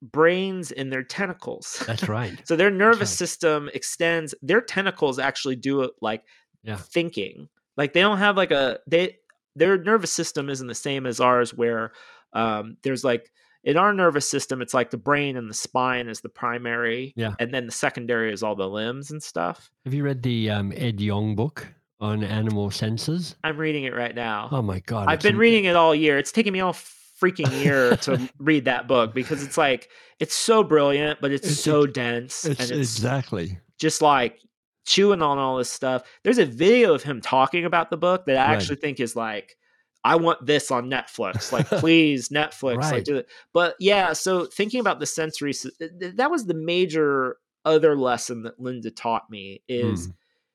[0.01, 1.83] brains in their tentacles.
[1.85, 2.41] That's right.
[2.47, 3.17] so their nervous right.
[3.17, 6.23] system extends their tentacles actually do it like
[6.63, 6.77] Yeah.
[6.77, 7.49] thinking.
[7.77, 9.17] Like they don't have like a they
[9.55, 11.91] their nervous system isn't the same as ours where
[12.33, 13.29] um there's like
[13.63, 17.33] in our nervous system it's like the brain and the spine is the primary Yeah.
[17.39, 19.69] and then the secondary is all the limbs and stuff.
[19.85, 21.67] Have you read the um, Ed Yong book
[21.99, 23.35] on animal senses?
[23.43, 24.47] I'm reading it right now.
[24.51, 25.07] Oh my god!
[25.09, 26.17] I've been reading it all year.
[26.17, 29.89] It's taken me all freaking year to read that book because it's like
[30.21, 33.59] it's so brilliant, but it's, It's so dense It's, and it's exactly.
[33.77, 34.39] just like
[34.85, 36.03] chewing on all this stuff.
[36.23, 38.55] There's a video of him talking about the book that I Right.
[38.55, 39.57] actually think is like,
[40.03, 41.51] I want this on Netflix.
[41.51, 42.91] Like, please, Netflix.
[42.91, 43.27] Like, do it.
[43.53, 47.95] But yeah, so thinking about the sensory, s- th- th- that was the major other
[47.97, 50.13] lesson that Lynda taught me is Mm.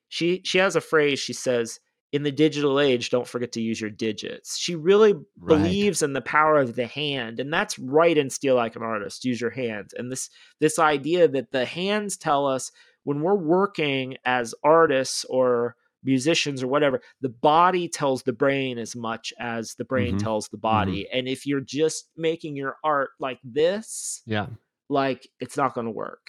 [0.08, 1.18] she she has a phrase.
[1.20, 1.78] She says,
[2.12, 4.56] in the digital age, don't forget to use your digits.
[4.56, 5.24] She really Right.
[5.48, 9.24] believes in the power of the hand, and that's right in Steal Like an Artist.
[9.24, 10.30] Use your hands, and this
[10.60, 12.72] this idea that the hands tell us
[13.02, 18.94] when we're working as artists or musicians or whatever, the body tells the brain as
[18.94, 20.18] much as the brain Mhm.
[20.22, 21.08] tells the body.
[21.12, 24.46] And if you're just making your art like this, Yeah.
[24.88, 26.26] like it's not going to work.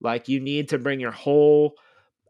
[0.00, 1.74] Like you need to bring your whole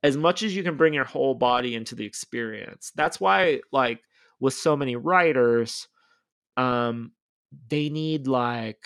[0.02, 2.92] as much as you can bring your whole body into the experience.
[2.94, 4.00] That's why like
[4.38, 5.88] with so many writers
[6.56, 7.12] um
[7.68, 8.84] they need like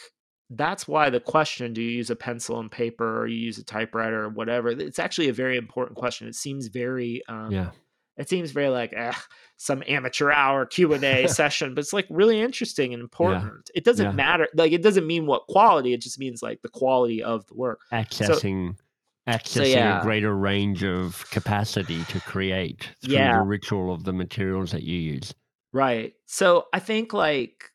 [0.50, 3.64] that's why the question do you use a pencil and paper or you use a
[3.64, 7.70] typewriter or whatever it's actually a very important question it seems very um Yeah.
[8.18, 9.12] It seems very like eh,
[9.56, 14.12] some amateur hour q&a session but it's like really interesting and important it doesn't Yeah.
[14.12, 17.54] matter like it doesn't mean what quality it just means like the quality of the
[17.54, 18.76] work Accessing
[19.28, 20.00] accessing yeah.
[20.00, 23.38] a greater range of capacity to create through Yeah.
[23.38, 25.34] the ritual of the materials that you use.
[25.72, 27.70] right so i think like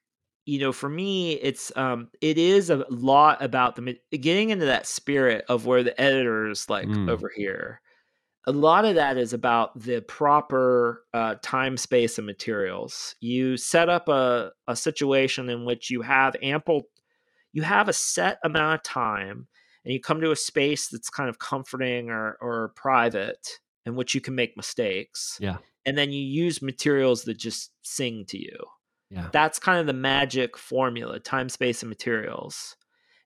[0.45, 4.87] you know for me it's um it is a lot about the getting into that
[4.87, 7.09] spirit of where the editors like Mm.
[7.09, 7.79] over here
[8.45, 13.89] a lot of that is about the proper uh, time space and materials you set
[13.89, 16.83] up a, a situation in which you have ample
[17.53, 19.47] you have a set amount of time
[19.85, 23.47] and you come to a space that's kind of comforting or, or private
[23.85, 25.57] in which you can make mistakes Yeah.
[25.85, 28.57] and then you use materials that just sing to you
[29.09, 29.29] Yeah.
[29.31, 32.75] that's kind of the magic formula time space and materials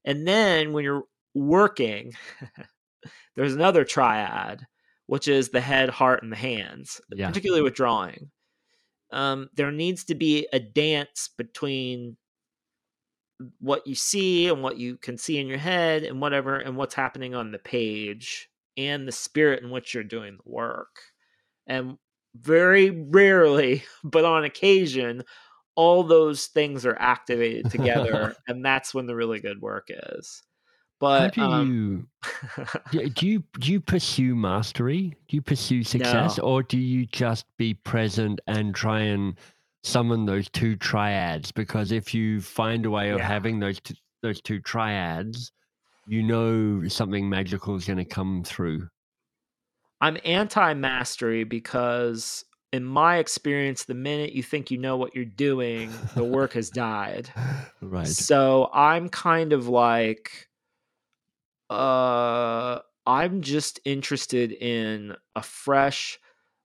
[0.06, 1.04] and then when you're
[1.34, 2.14] working
[3.36, 4.66] there's another triad
[5.08, 7.28] which is the head heart and the hands Yeah.
[7.28, 8.32] particularly with drawing.
[9.12, 12.18] Um, there needs to be a dance between
[13.60, 16.96] what you see and what you can see in your head and whatever and what's
[16.96, 21.00] happening on the page and the spirit in which you're doing the work.
[21.68, 21.98] And
[22.36, 25.24] very rarely but on occasion
[25.76, 30.44] all those things are activated together and that's when the really good work is
[31.00, 32.08] but do um, you
[33.14, 35.16] do, you do you pursue mastery?
[35.28, 36.44] Do you pursue success, No.
[36.44, 39.36] or do you just be present and try and
[39.84, 41.52] summon those two triads?
[41.52, 43.28] Because if you find a way of Yeah.
[43.28, 45.52] having those two, those two triads,
[46.08, 48.88] you know something magical is going to come through.
[50.02, 55.92] i'm anti-mastery because in my experience the minute you think you know what you're doing
[56.16, 57.30] the work has died
[57.82, 58.08] Right.
[58.08, 60.47] So I'm kind of like
[61.70, 66.20] uh I'm just interested in a fresh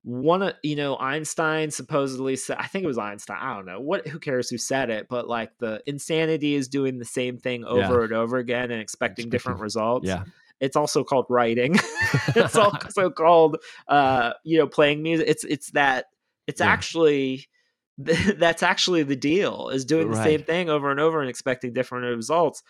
[0.04, 3.80] one of you know Einstein supposedly said I think it was Einstein I don't know
[3.80, 7.64] what who cares who said it but like the insanity is doing the same thing
[7.64, 10.08] over and over again and expecting different results.
[10.08, 10.24] Yeah.
[10.60, 11.76] it's also called writing.
[12.34, 16.06] It's also called uh you know playing music it's it's that
[16.48, 16.66] it's Yeah.
[16.68, 17.46] actually
[17.98, 22.16] that's actually the deal is doing the same thing over and over and expecting different
[22.16, 22.62] results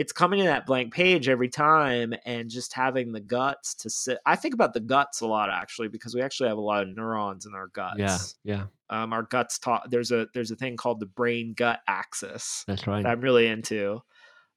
[0.00, 4.18] it's coming to that blank page every time and just having the guts to sit
[4.24, 6.88] i think about the guts a lot actually because we actually have a lot of
[6.96, 8.18] neurons in our guts Yeah.
[8.44, 8.64] Yeah.
[8.88, 12.86] um, our guts talk there's a there's a thing called the brain gut axis That's
[12.86, 13.02] right.
[13.02, 14.00] that I'm really into.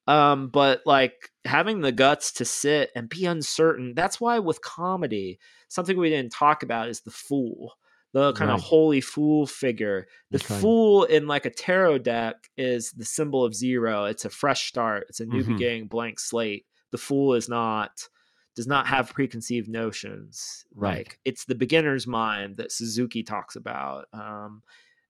[0.06, 3.94] Um, but like having the guts to sit and be uncertain.
[3.96, 5.40] That's why with comedy,
[5.70, 7.74] something we didn't talk about is the fool,
[8.14, 10.08] the kind of holy fool figure.
[10.32, 10.62] The right.
[10.62, 14.06] fool in like a tarot deck is the symbol of zero.
[14.06, 15.08] It's a fresh start.
[15.10, 15.48] It's a new Mhm.
[15.48, 16.66] beginning, blank slate.
[16.92, 18.08] The fool is not
[18.56, 20.64] does not have preconceived notions.
[20.76, 20.98] Right.
[21.08, 24.06] Like it's the beginner's mind that Suzuki talks about.
[24.14, 24.62] Um,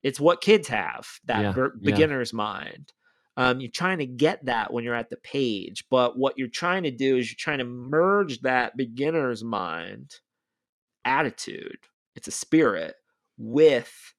[0.02, 1.92] it's what kids have that Yeah, ber- yeah.
[1.92, 2.94] beginner's mind.
[3.36, 6.84] Um, you're trying to get that when you're at the page, but what you're trying
[6.84, 10.20] to do is you're trying to merge that beginner's mind
[11.04, 11.80] attitude.
[12.16, 12.96] It's a spirit
[13.38, 14.14] with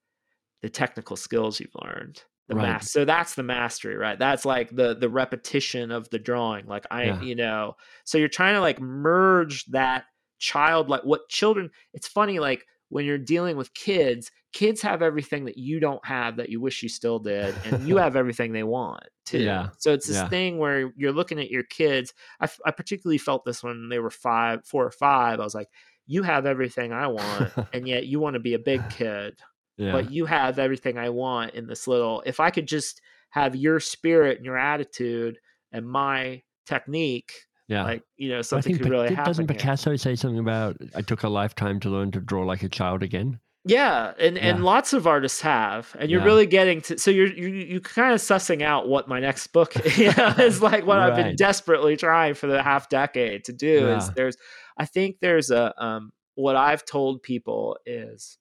[0.63, 2.23] the technical skills you've learned.
[2.49, 2.83] The Right.
[2.83, 4.19] so that's the mastery, right?
[4.19, 6.67] That's like the the repetition of the drawing.
[6.67, 7.23] Like I, Yeah.
[7.23, 7.75] you know,
[8.05, 10.05] so you're trying to like merge that
[10.39, 15.45] child like what children it's funny like when you're dealing with kids kids have everything
[15.47, 18.65] that you don't have that you wish you still did and you have everything they
[18.65, 20.29] want too Yeah, so it's this yeah.
[20.29, 24.11] thing where you're looking at your kids I, I particularly felt this when they were
[24.11, 25.69] five four or five i was like
[26.07, 29.35] you have everything i want and yet you want to be a big kid
[29.77, 29.93] yeah.
[29.93, 32.23] but you have everything I want in this little.
[32.27, 33.01] If I could just
[33.31, 35.39] have your spirit and your attitude
[35.73, 37.33] and my technique,
[37.69, 37.85] yeah.
[37.85, 39.25] like you know, I something think could really happen.
[39.25, 39.59] doesn't here.
[39.59, 43.03] Picasso say something about I took a lifetime to learn to draw like a child
[43.03, 43.41] again?
[43.67, 46.27] Yeah, and and lots of artists have, and you're Yeah.
[46.27, 46.99] really getting to.
[46.99, 50.61] So you're you you kind of sussing out what my next book you know, is
[50.61, 50.85] like.
[50.85, 54.37] What I've been desperately trying for the half decade to do is there's.
[54.77, 56.13] I think there's a um.
[56.35, 58.37] What I've told people is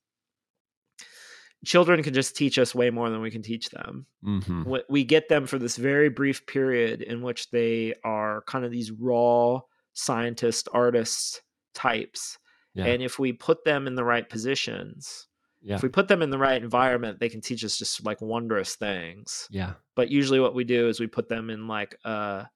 [1.66, 4.06] children can just teach us way more than we can teach them.
[4.22, 8.66] hmm We- We get them for this very brief period in which they are kind
[8.66, 9.62] of these raw
[9.94, 11.42] scientist, artist
[11.74, 12.38] types.
[12.74, 12.86] Yeah.
[12.86, 15.28] And if we put them in the right positions,
[15.62, 15.76] Yeah.
[15.76, 18.76] if we put them in the right environment, they can teach us just like wondrous
[18.76, 19.48] things.
[19.52, 19.74] Yeah.
[19.96, 22.48] But usually what we do is we put them in like a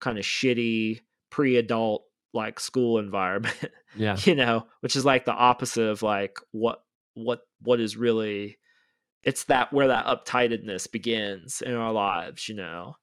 [0.00, 1.00] kind of shitty
[1.30, 2.04] pre-adult
[2.34, 3.56] like school environment,
[3.96, 4.16] Yeah.
[4.24, 6.82] you know, which is like the opposite of like what
[7.14, 8.58] what what is really
[9.24, 12.94] it's that where that uptightedness begins in our lives, you know.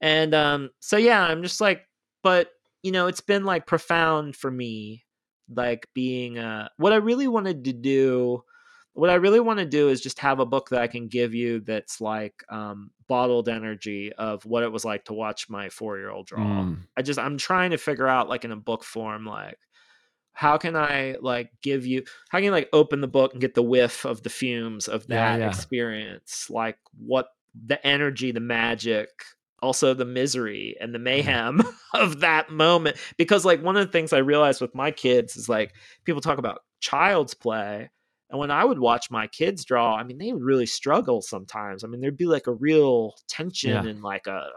[0.00, 1.82] And um so yeah, I'm just like
[2.22, 2.50] but
[2.82, 5.03] you know, it's been like profound for me
[5.48, 8.44] like being uh what I really wanted to do
[8.94, 11.34] what I really want to do is just have a book that I can give
[11.34, 15.98] you that's like um, bottled energy of what it was like to watch my four
[15.98, 16.44] year old draw.
[16.44, 16.78] Mm.
[16.96, 19.58] I just I'm trying to figure out like in a book form like
[20.32, 23.54] how can I like give you how can you like open the book and get
[23.54, 25.48] the whiff of the fumes of Yeah, that yeah.
[25.48, 27.28] experience like what
[27.66, 29.08] the energy the magic
[29.64, 31.04] also the misery and the mm-hmm.
[31.04, 31.62] mayhem
[31.94, 35.48] of that moment because like one of the things I realized with my kids is
[35.48, 37.90] like people talk about child's play
[38.34, 41.84] and when I would watch my kids draw, I mean, they would really struggle sometimes.
[41.84, 43.84] I mean, there'd be like a real tension Yeah.
[43.84, 44.48] and like a,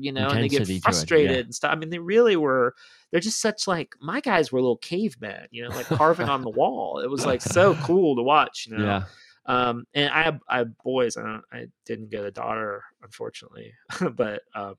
[0.00, 1.42] you know, and they Intensity get it, frustrated yeah.
[1.42, 1.72] and stuff.
[1.72, 2.74] I mean, they really were,
[3.12, 6.50] they're just such like, my guys were little cavemen, you know, like carving on the
[6.50, 6.98] wall.
[6.98, 8.84] It was like so cool to watch, you know.
[8.84, 9.02] Yeah.
[9.46, 11.16] Um, and I have, I have boys.
[11.16, 13.72] I don't, I didn't get a daughter, unfortunately,
[14.16, 14.74] but um,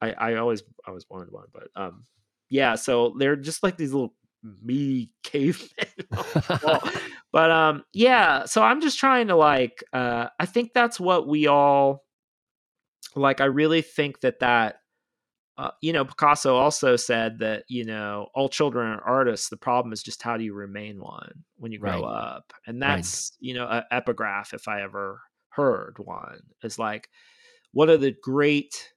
[0.00, 1.46] I, I always, I always wanted one.
[1.52, 2.04] But um,
[2.48, 4.14] yeah, so they're just like these little
[4.62, 5.68] meaty cavemen.
[6.10, 7.00] the
[7.32, 8.44] but um, yeah.
[8.44, 12.04] So I'm just trying to like, uh, I think that's what we all
[13.16, 13.40] like.
[13.40, 14.76] I really think that that.
[15.58, 19.48] Uh, you know, Picasso also said that you know all children are artists.
[19.50, 22.04] The problem is just how do you remain one when you grow Right.
[22.04, 22.96] up, and Right.
[22.96, 27.10] that's you know an epigraph if I ever heard one is like
[27.72, 28.92] what are the great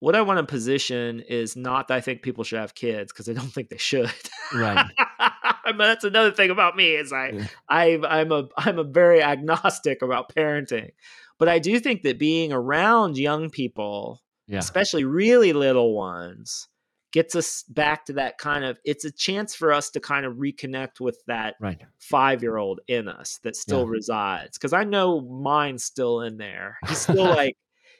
[0.00, 3.28] what I want to position is not that I think people should have kids because
[3.28, 4.12] I don't think they should.
[4.54, 4.84] Right.
[5.64, 7.46] but that's another thing about me is I Yeah.
[7.68, 10.90] I I'm a I'm a very agnostic about parenting,
[11.38, 14.58] but I do think that being around young people Yeah.
[14.58, 16.68] especially really little ones
[17.12, 20.34] gets us back to that kind of it's a chance for us to kind of
[20.34, 21.80] reconnect with that Right.
[21.98, 26.76] five year old in us that still resides because i know mine's still in there
[26.88, 27.56] he's still like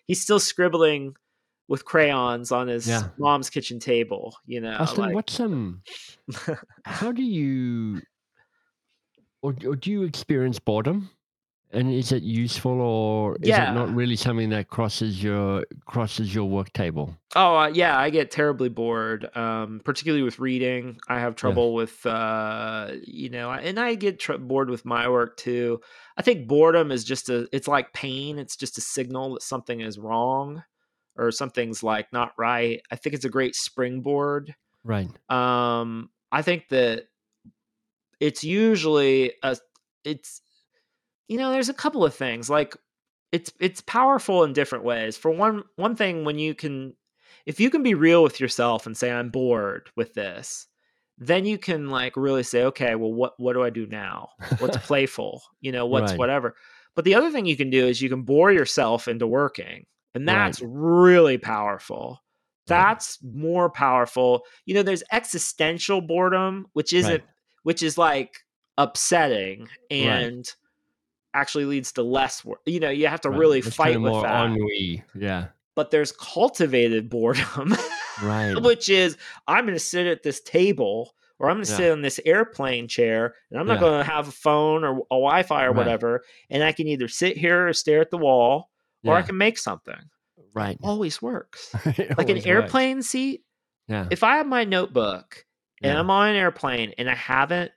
[0.07, 1.15] he's still scribbling
[1.69, 3.09] with crayons on his Yeah.
[3.19, 5.83] mom's kitchen table you know Austin, like what's um?
[6.85, 8.03] How do you,
[9.43, 11.11] or, or do you experience boredom?
[11.75, 13.73] And is it useful, or is Yeah.
[13.73, 17.17] it not really something that crosses your crosses your work table?
[17.35, 20.99] Oh uh, yeah, I get terribly bored, um, particularly with reading.
[21.09, 25.37] I have trouble with, uh, you know, and I get tr- bored with my work
[25.37, 25.81] too.
[26.17, 28.39] I think boredom is just a, it's like pain.
[28.39, 30.63] It's just a signal that something is wrong
[31.17, 32.81] or something's like not right.
[32.91, 34.55] I think it's a great springboard.
[34.85, 35.09] Right.
[35.29, 37.09] Um, I think that
[38.21, 39.57] it's usually a,
[40.05, 40.41] it's,
[41.29, 42.77] you know, there's a couple of things like
[43.33, 45.17] it's it's powerful in different ways.
[45.17, 46.95] For one one thing, when you can,
[47.47, 50.67] if you can be real with yourself and say I'm bored with this,
[51.19, 54.31] then you can like really say, okay, well, what what do I do now?
[54.59, 55.43] What's playful?
[55.61, 56.19] You know, what's Right.
[56.19, 56.55] whatever.
[56.95, 60.29] But the other thing you can do is you can bore yourself into working, and
[60.29, 60.57] Right.
[60.57, 62.21] that's really powerful.
[62.69, 62.97] Right.
[62.97, 64.45] That's more powerful.
[64.65, 67.25] You know, there's existential boredom, which isn't Right.
[67.65, 68.45] which is like
[68.79, 70.49] upsetting and
[71.35, 72.61] actually leads to less work.
[72.65, 73.39] You know, you have to Right.
[73.39, 74.47] really It's fight kinda with more that.
[74.47, 75.03] ennui.
[75.15, 75.49] Yeah.
[75.77, 77.75] But there's cultivated boredom,
[78.23, 78.55] Right.
[78.61, 79.17] which is
[79.49, 81.77] I'm going to sit at this table or I'm going to Yeah.
[81.79, 83.81] sit in this airplane chair and I'm not Yeah.
[83.81, 85.77] going to have a phone or a Wi-Fi or Right.
[85.77, 88.71] whatever, and I can either sit here or stare at the wall
[89.05, 89.99] or I can make something.
[90.55, 90.79] Right.
[90.83, 91.75] Always works.
[91.85, 92.47] Like an always works.
[92.47, 93.43] airplane seat,
[93.89, 94.07] Yeah.
[94.13, 95.45] if I have my notebook
[95.83, 95.99] and Yeah.
[95.99, 97.73] I'm on an airplane and I haven't,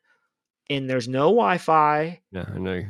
[0.69, 2.45] and there's no Wi Fi, Yeah.
[2.47, 2.83] I know.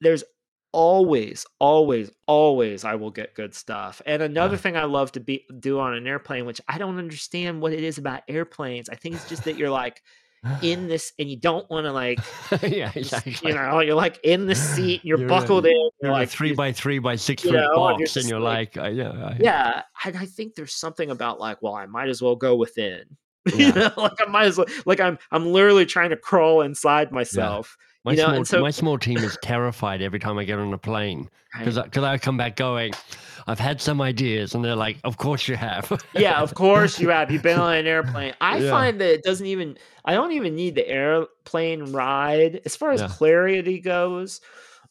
[0.00, 0.24] There's
[0.72, 4.02] always, always, always I will get good stuff.
[4.04, 4.60] And another Yeah.
[4.60, 7.82] thing I love to be do on an airplane, which I don't understand what it
[7.82, 8.88] is about airplanes.
[8.90, 10.02] I think it's just that you're like
[10.62, 12.18] in this and you don't want to like
[12.62, 12.92] yeah.
[12.94, 13.34] Exactly.
[13.50, 15.72] you know, you're like in the seat and you're, You're a- buckled in.
[15.72, 18.86] You're You're like three by three by six foot know, box, and you're like- like,
[18.86, 22.20] uh, yeah, I- yeah, and I think there's something about like, well, I might as
[22.20, 23.04] well go within.
[23.54, 23.66] Yeah.
[23.68, 27.12] you know, like I might as well, like I'm, I'm literally trying to crawl inside
[27.12, 27.76] myself.
[28.06, 30.72] My you know, small so- my small team is terrified every time I get on
[30.72, 31.64] a plane right?
[31.64, 32.92] because because I, come back going,
[33.48, 35.90] I've had some ideas, and they're like, of course you have.
[36.14, 37.30] yeah, of course you have.
[37.32, 38.32] You've been on an airplane.
[38.40, 38.70] I Yeah.
[38.70, 39.76] find that it doesn't even.
[40.04, 43.08] I don't even need the airplane ride as far as Yeah.
[43.08, 44.40] clarity goes.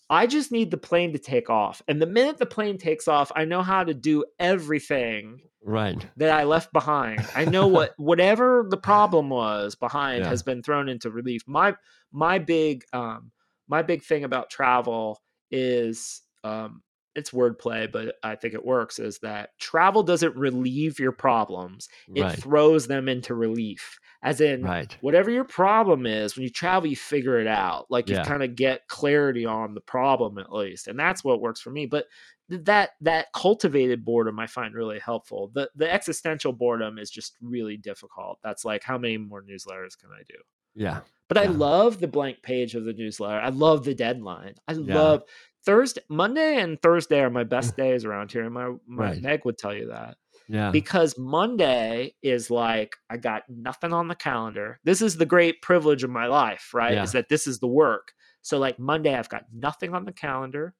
[0.10, 1.82] I just need the plane to take off.
[1.88, 6.06] And the minute the plane takes off, I know how to do everything Right.
[6.18, 7.28] that I left behind.
[7.34, 10.30] I know what whatever the problem was behind Yeah.
[10.30, 11.42] has been thrown into relief.
[11.48, 11.76] My
[12.12, 13.32] my big um
[13.68, 15.22] my big thing about travel
[15.52, 16.84] is um
[17.16, 21.88] it's wordplay, but I think it works is that travel doesn't relieve your problems.
[22.14, 22.38] It Right.
[22.40, 23.98] throws them into relief.
[24.22, 24.98] As in Right.
[25.02, 27.86] whatever your problem is, when you travel, you figure it out.
[27.90, 31.62] Like you kind of get clarity on the problem at least, and that's what works
[31.62, 31.86] for me.
[31.86, 32.06] But
[32.50, 35.52] that that cultivated boredom I find really helpful.
[35.54, 38.40] The the existential boredom is just really difficult.
[38.44, 40.36] That's like how many more newsletters can I do?
[40.76, 41.00] Yeah.
[41.28, 43.40] But I love the blank page of the newsletter.
[43.40, 44.56] I love the deadline.
[44.68, 44.96] I Yeah.
[44.96, 45.24] love
[45.66, 49.22] Thursday, Monday, and Thursday are my best days around here, and my my Right.
[49.22, 50.18] Meg would tell you that
[50.48, 50.70] Yeah.
[50.70, 54.80] because Monday is like I got nothing on the calendar.
[54.84, 56.94] This is the great privilege of my life, right?
[56.94, 57.04] Yeah.
[57.04, 58.14] Is that this is the work.
[58.44, 60.76] So like Monday I've got nothing on the calendar.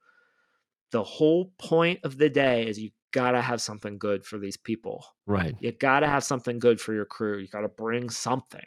[0.92, 4.58] The whole point of the day is you got to have something good for these
[4.58, 5.06] people.
[5.26, 5.56] Right.
[5.60, 7.38] You got to have something good for your crew.
[7.38, 8.66] You got to bring something.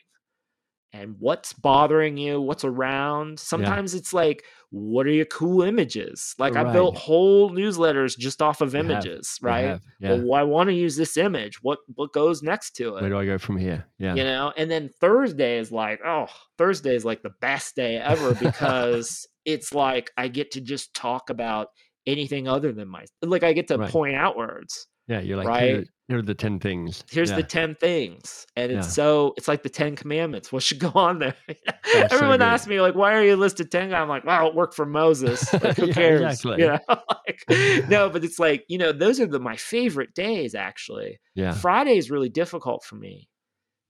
[0.95, 2.40] And what's bothering you?
[2.40, 3.39] What's around?
[3.39, 6.35] Sometimes it's like, what are your cool images?
[6.39, 9.65] Like I built whole newsletters just off of You images, You right?
[9.66, 9.82] have.
[10.01, 10.15] Yeah.
[10.15, 11.62] Well, I want to use this image.
[11.62, 13.03] What what goes next to it?
[13.03, 13.86] Where do I go from here?
[13.99, 14.15] Yeah.
[14.15, 16.27] You know, and then Thursday is like, oh,
[16.57, 21.28] Thursday is like the best day ever because it's like I get to just talk
[21.28, 21.69] about
[22.09, 23.90] anything other than my like I get to Right.
[23.90, 24.86] point outwards.
[25.06, 25.20] Yeah.
[25.20, 25.62] You're like, Right.
[25.62, 27.02] here, here are the 10 things.
[27.10, 27.36] Here's yeah.
[27.36, 28.47] the 10 things.
[28.56, 28.90] And it's Yeah.
[28.90, 30.52] so it's like the 10 commandments.
[30.52, 31.35] What should go on there?
[31.94, 32.43] Everyone good.
[32.43, 33.94] asks me, like, why are you listed 10?
[33.94, 35.51] I'm like, wow, it worked for Moses.
[35.52, 36.20] Like, who Yeah, cares?
[36.20, 36.62] exactly.
[36.62, 36.78] You know,
[37.26, 41.18] like, no, but it's like, you know, those are the my favorite days actually.
[41.35, 41.52] Yeah.
[41.52, 43.28] Friday is really difficult for me.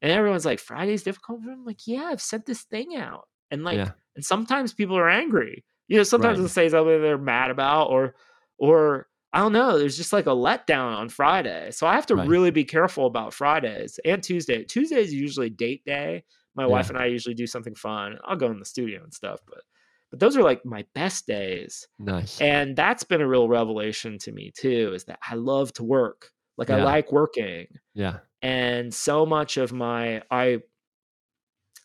[0.03, 1.53] And everyone's like, Friday's difficult for me.
[1.55, 3.25] I'm like, yeah, I've sent this thing out.
[3.51, 5.65] And like, and sometimes people are angry.
[5.89, 6.43] You know, sometimes Right.
[6.43, 8.15] they'll say something they're mad about, or
[8.59, 11.71] or I don't know, there's just like a letdown on Friday.
[11.71, 12.29] So I have to Right.
[12.29, 14.65] really be careful about Fridays and Tuesday.
[14.65, 16.25] Tuesday is usually date day.
[16.55, 16.73] My Yeah.
[16.73, 18.19] wife and I usually do something fun.
[18.25, 19.63] I'll go in the studio and stuff, but
[20.11, 21.87] but those are like my best days.
[21.99, 22.41] Nice.
[22.41, 26.31] And that's been a real revelation to me too, is that I love to work.
[26.57, 28.21] Like I like working yeah.
[28.43, 30.61] and so much of my i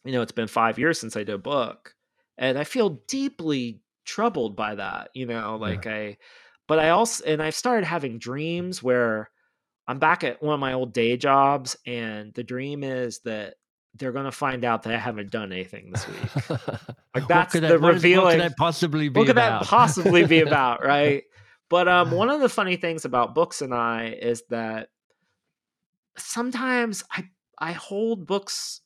[0.06, 1.96] you know it's been five years since i did a book
[2.38, 5.68] and i feel deeply troubled by that you know Yeah.
[5.68, 6.18] like i
[6.68, 9.30] but i also and i've started having dreams where
[9.88, 13.56] i'm back at one of my old day jobs and the dream is that
[13.96, 16.50] they're going to find out that i haven't done anything this week
[17.16, 19.62] Like that's the what, is- what could that possibly be what could about?
[19.62, 21.24] that possibly be about right
[21.70, 24.90] but um one of the funny things about books and i is that
[26.18, 27.24] sometimes i
[27.60, 28.82] i hold books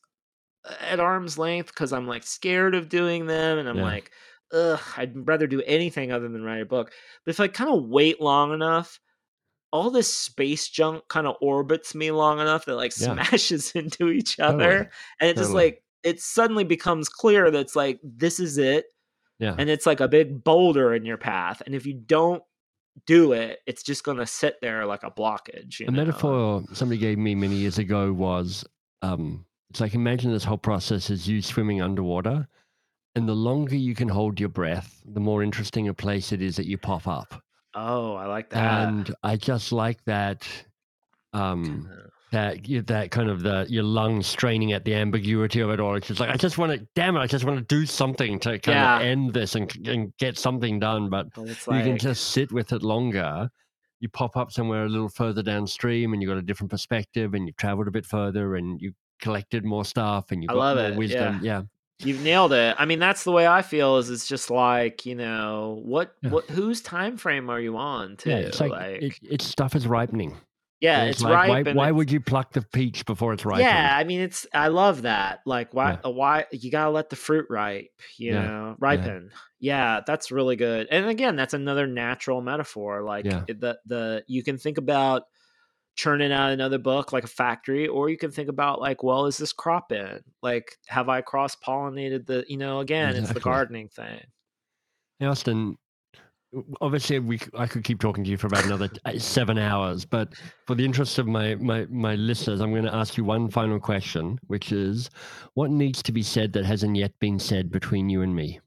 [0.80, 3.82] at arm's length because i'm like scared of doing them and i'm Yeah.
[3.82, 4.10] like
[4.52, 6.92] ugh i'd rather do anything other than write a book
[7.24, 9.00] but if i kind of wait long enough
[9.70, 13.14] all this space junk kind of orbits me long enough that like Yeah.
[13.14, 14.64] smashes into each Totally.
[14.64, 18.86] other and it just like it suddenly becomes clear that it's like this is it
[19.38, 19.54] yeah.
[19.58, 22.42] and it's like a big boulder in your path and if you don't
[23.06, 25.98] do it it's just going to sit there like a blockage you a know?
[25.98, 28.64] metaphor somebody gave me many years ago was
[29.02, 32.48] um, it's like imagine this whole process is you swimming underwater,
[33.18, 36.56] and the longer you can hold your breath, the more interesting a place it is
[36.56, 37.42] that you pop up.
[37.74, 40.48] oh i like that And I just like that.
[41.34, 41.90] Um,
[42.30, 45.94] that that kind of the your lungs straining at the ambiguity of it all.
[45.96, 48.38] It's just like I just want to, damn it, I just want to do something
[48.40, 48.96] to kind Yeah.
[48.96, 51.08] of end this and, and get something done.
[51.08, 53.48] But it's you can just sit with it longer.
[54.00, 57.46] You pop up somewhere a little further downstream, and you got a different perspective, and
[57.46, 60.76] you've traveled a bit further, and you collected more stuff, and you I got love
[60.76, 61.40] more it, wisdom.
[61.42, 61.62] Yeah,
[62.04, 65.14] you've nailed it i mean that's the way i feel is it's just like you
[65.14, 66.30] know what Yeah.
[66.30, 68.36] what whose time frame are you on too yeah.
[68.36, 70.36] It's like, like it, it's stuff is ripening.
[70.80, 73.44] yeah And it's, like, ripe Why, why it's- would you pluck the peach before it's
[73.44, 73.58] ripe?
[73.60, 75.40] Yeah, I mean it's I love that.
[75.44, 76.10] Like why Yeah.
[76.10, 79.30] why you gotta let the fruit ripe, you Yeah, know, ripen.
[79.58, 80.00] Yeah.
[80.06, 80.86] that's really good.
[80.92, 83.02] And again, that's another natural metaphor.
[83.02, 83.42] Like Yeah.
[83.48, 85.24] the the you can think about
[85.98, 89.36] churning out another book like a factory, or you can think about like, well, is
[89.36, 90.20] this crop in?
[90.42, 94.22] Like, have I cross pollinated the you know, again, it's the gardening thing.
[95.18, 95.76] Hey, Austin,
[96.80, 98.88] obviously we I could keep talking to you for about another
[99.18, 100.34] seven hours, but
[100.68, 103.80] for the interest of my my my listeners, I'm going to ask you one final
[103.80, 105.10] question, which is,
[105.54, 108.60] what needs to be said that hasn't yet been said between you and me?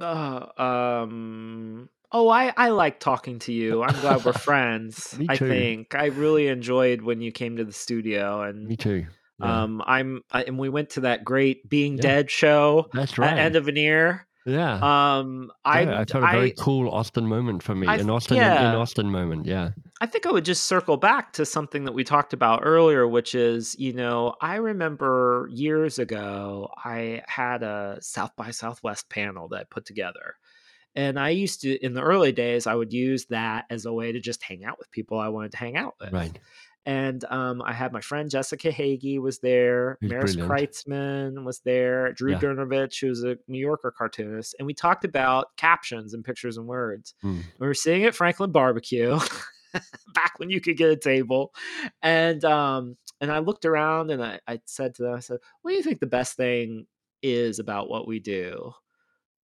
[0.00, 3.82] Uh, um oh I I like talking to you.
[3.82, 5.14] I'm glad we're friends.
[5.18, 9.04] Me I think I really enjoyed when you came to the studio and Me too.
[9.40, 9.62] Yeah.
[9.62, 12.02] Um, I'm I, and we went to that great Being Yeah.
[12.02, 13.38] Dead show That's at right.
[13.38, 14.26] End of an Ear.
[14.46, 14.74] Yeah.
[14.74, 17.86] Um, I yeah, I felt a very I, cool Austin moment for me.
[17.86, 18.70] I- An Austin yeah.
[18.70, 19.46] in Austin moment.
[19.46, 19.70] Yeah.
[20.02, 23.34] I think I would just circle back to something that we talked about earlier, which
[23.34, 29.60] is, you know, I remember years ago, I had a South by Southwest panel that
[29.60, 30.34] I put together.
[30.96, 34.12] And I used to, in the early days, I would use that as a way
[34.12, 36.12] to just hang out with people I wanted to hang out with.
[36.12, 36.38] Right.
[36.86, 40.70] And um, I had my friend Jessica Hagy was there, Who's Maris brilliant.
[40.70, 42.38] Kreizman was there, Drew Yeah.
[42.40, 46.66] Dernavich, who was a New Yorker cartoonist, and we talked about captions and pictures and
[46.66, 47.14] words.
[47.22, 47.40] Hmm.
[47.58, 49.18] We were sitting at Franklin Barbecue
[50.14, 51.54] back when you could get a table,
[52.02, 55.70] and um, and I looked around and I, I said to them, I said, "What
[55.70, 56.86] do you think the best thing
[57.22, 58.74] is about what we do?"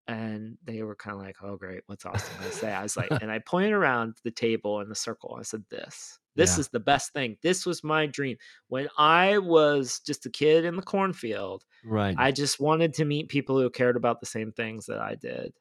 [0.10, 3.10] And they were kind of like, "Oh, great, what's Austin to say?" I was like,
[3.22, 5.36] and I pointed around the table in the circle.
[5.40, 6.61] I said, "This." This Yeah.
[6.61, 7.38] is the best thing.
[7.41, 8.38] This was my dream.
[8.69, 12.15] When I was just a kid in the cornfield, Right.
[12.18, 15.53] I just wanted to meet people who cared about the same things that I did.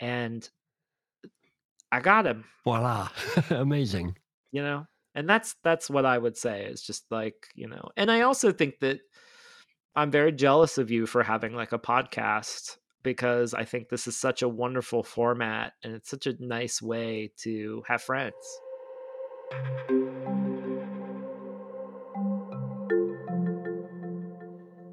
[0.00, 0.48] And
[1.92, 3.08] I got him, Voila.
[3.50, 4.16] Amazing.
[4.50, 4.86] you know?
[5.14, 7.88] And that's that's what I would say is just like, you know.
[7.96, 9.00] And I also think that
[9.94, 12.76] I'm very jealous of you for having like a podcast
[13.06, 17.30] because I think this is such a wonderful format and it's such a nice way
[17.42, 18.34] to have friends.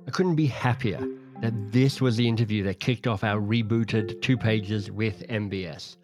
[0.08, 1.04] I couldn't be happier
[1.42, 5.98] that this was the interview that kicked off our rebooted two pages with MBS.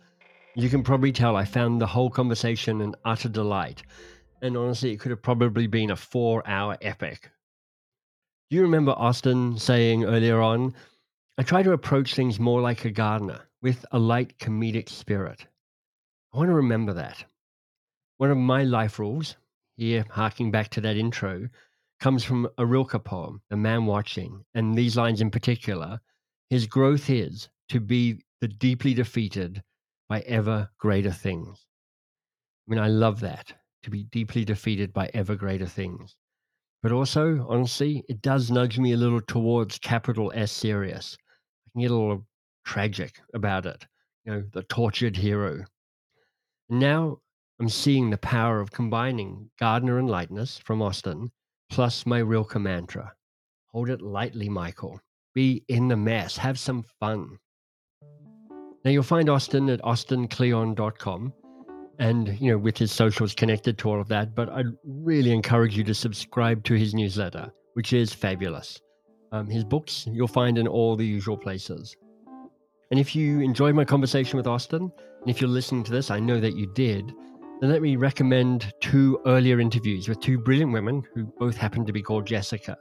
[0.55, 3.83] You can probably tell I found the whole conversation an utter delight,
[4.41, 7.29] and honestly, it could have probably been a four hour epic.
[8.49, 10.73] Do you remember Austin saying earlier on,
[11.39, 15.47] I try to approach things more like a gardener, with a light comedic spirit?
[16.33, 17.23] I want to remember that.
[18.17, 19.37] One of my life rules,
[19.77, 21.47] here harking back to that intro,
[22.01, 26.01] comes from a Rilke poem, The Man Watching, and these lines in particular
[26.49, 29.63] His growth is to be the deeply defeated
[30.09, 31.65] by ever greater things.
[32.67, 33.53] I mean, I love that,
[33.83, 36.17] to be deeply defeated by ever greater things.
[36.83, 41.17] But also, honestly, it does nudge me a little towards capital S serious.
[41.71, 42.25] Can get a little
[42.65, 43.85] tragic about it,
[44.25, 45.65] you know, the tortured hero.
[46.69, 47.19] Now
[47.59, 51.31] I'm seeing the power of combining gardener and lightness from Austin
[51.69, 53.13] plus my Rilke mantra.
[53.71, 54.99] Hold it lightly, Michael.
[55.35, 56.37] Be in the mess.
[56.37, 57.37] Have some fun.
[58.83, 61.33] Now you'll find Austin at austinkleon.com
[61.99, 65.77] and you know with his socials connected to all of that, but I'd really encourage
[65.77, 68.79] you to subscribe to his newsletter, which is fabulous.
[69.31, 71.95] Um, his books you'll find in all the usual places.
[72.91, 74.91] And if you enjoyed my conversation with Austin,
[75.21, 77.13] and if you're listening to this, I know that you did,
[77.61, 81.93] then let me recommend two earlier interviews with two brilliant women who both happen to
[81.93, 82.77] be called Jessica.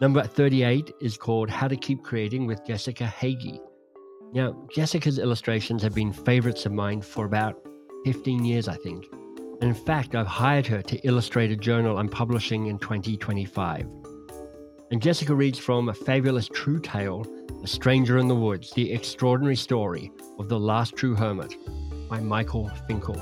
[0.00, 3.60] Number 38 is called How to Keep Creating with Jessica Hagy.
[4.32, 7.56] Now, Jessica's illustrations have been favorites of mine for about
[8.04, 9.06] 15 years, I think.
[9.60, 13.86] And in fact, I've hired her to illustrate a journal I'm publishing in 2025.
[14.90, 17.26] And Jessica reads from a fabulous true tale,
[17.62, 21.56] A Stranger in the Woods The Extraordinary Story of the Last True Hermit
[22.08, 23.16] by Michael Finkel.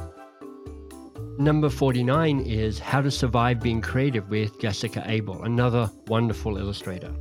[1.39, 7.15] Number 49 is How to Survive Being Creative with Jessica Abel, another wonderful illustrator.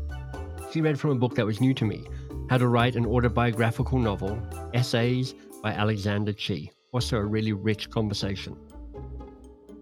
[0.71, 2.03] She read from a book that was new to me
[2.49, 4.41] How to Write an Autobiographical Novel,
[4.73, 6.71] Essays by Alexander Chee.
[6.91, 8.57] Also, a really rich conversation.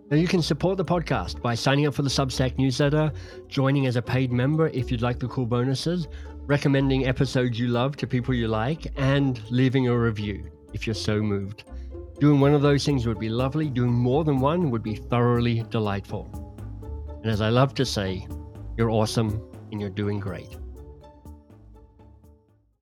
[0.10, 3.12] Now, you can support the podcast by signing up for the Substack newsletter,
[3.48, 6.08] joining as a paid member if you'd like the cool bonuses,
[6.48, 11.22] recommending episodes you love to people you like, and leaving a review if you're so
[11.22, 11.66] moved.
[12.20, 13.70] Doing one of those things would be lovely.
[13.70, 16.28] Doing more than one would be thoroughly delightful.
[17.22, 18.28] And as I love to say,
[18.78, 19.40] you're awesome
[19.72, 20.58] and you're doing great.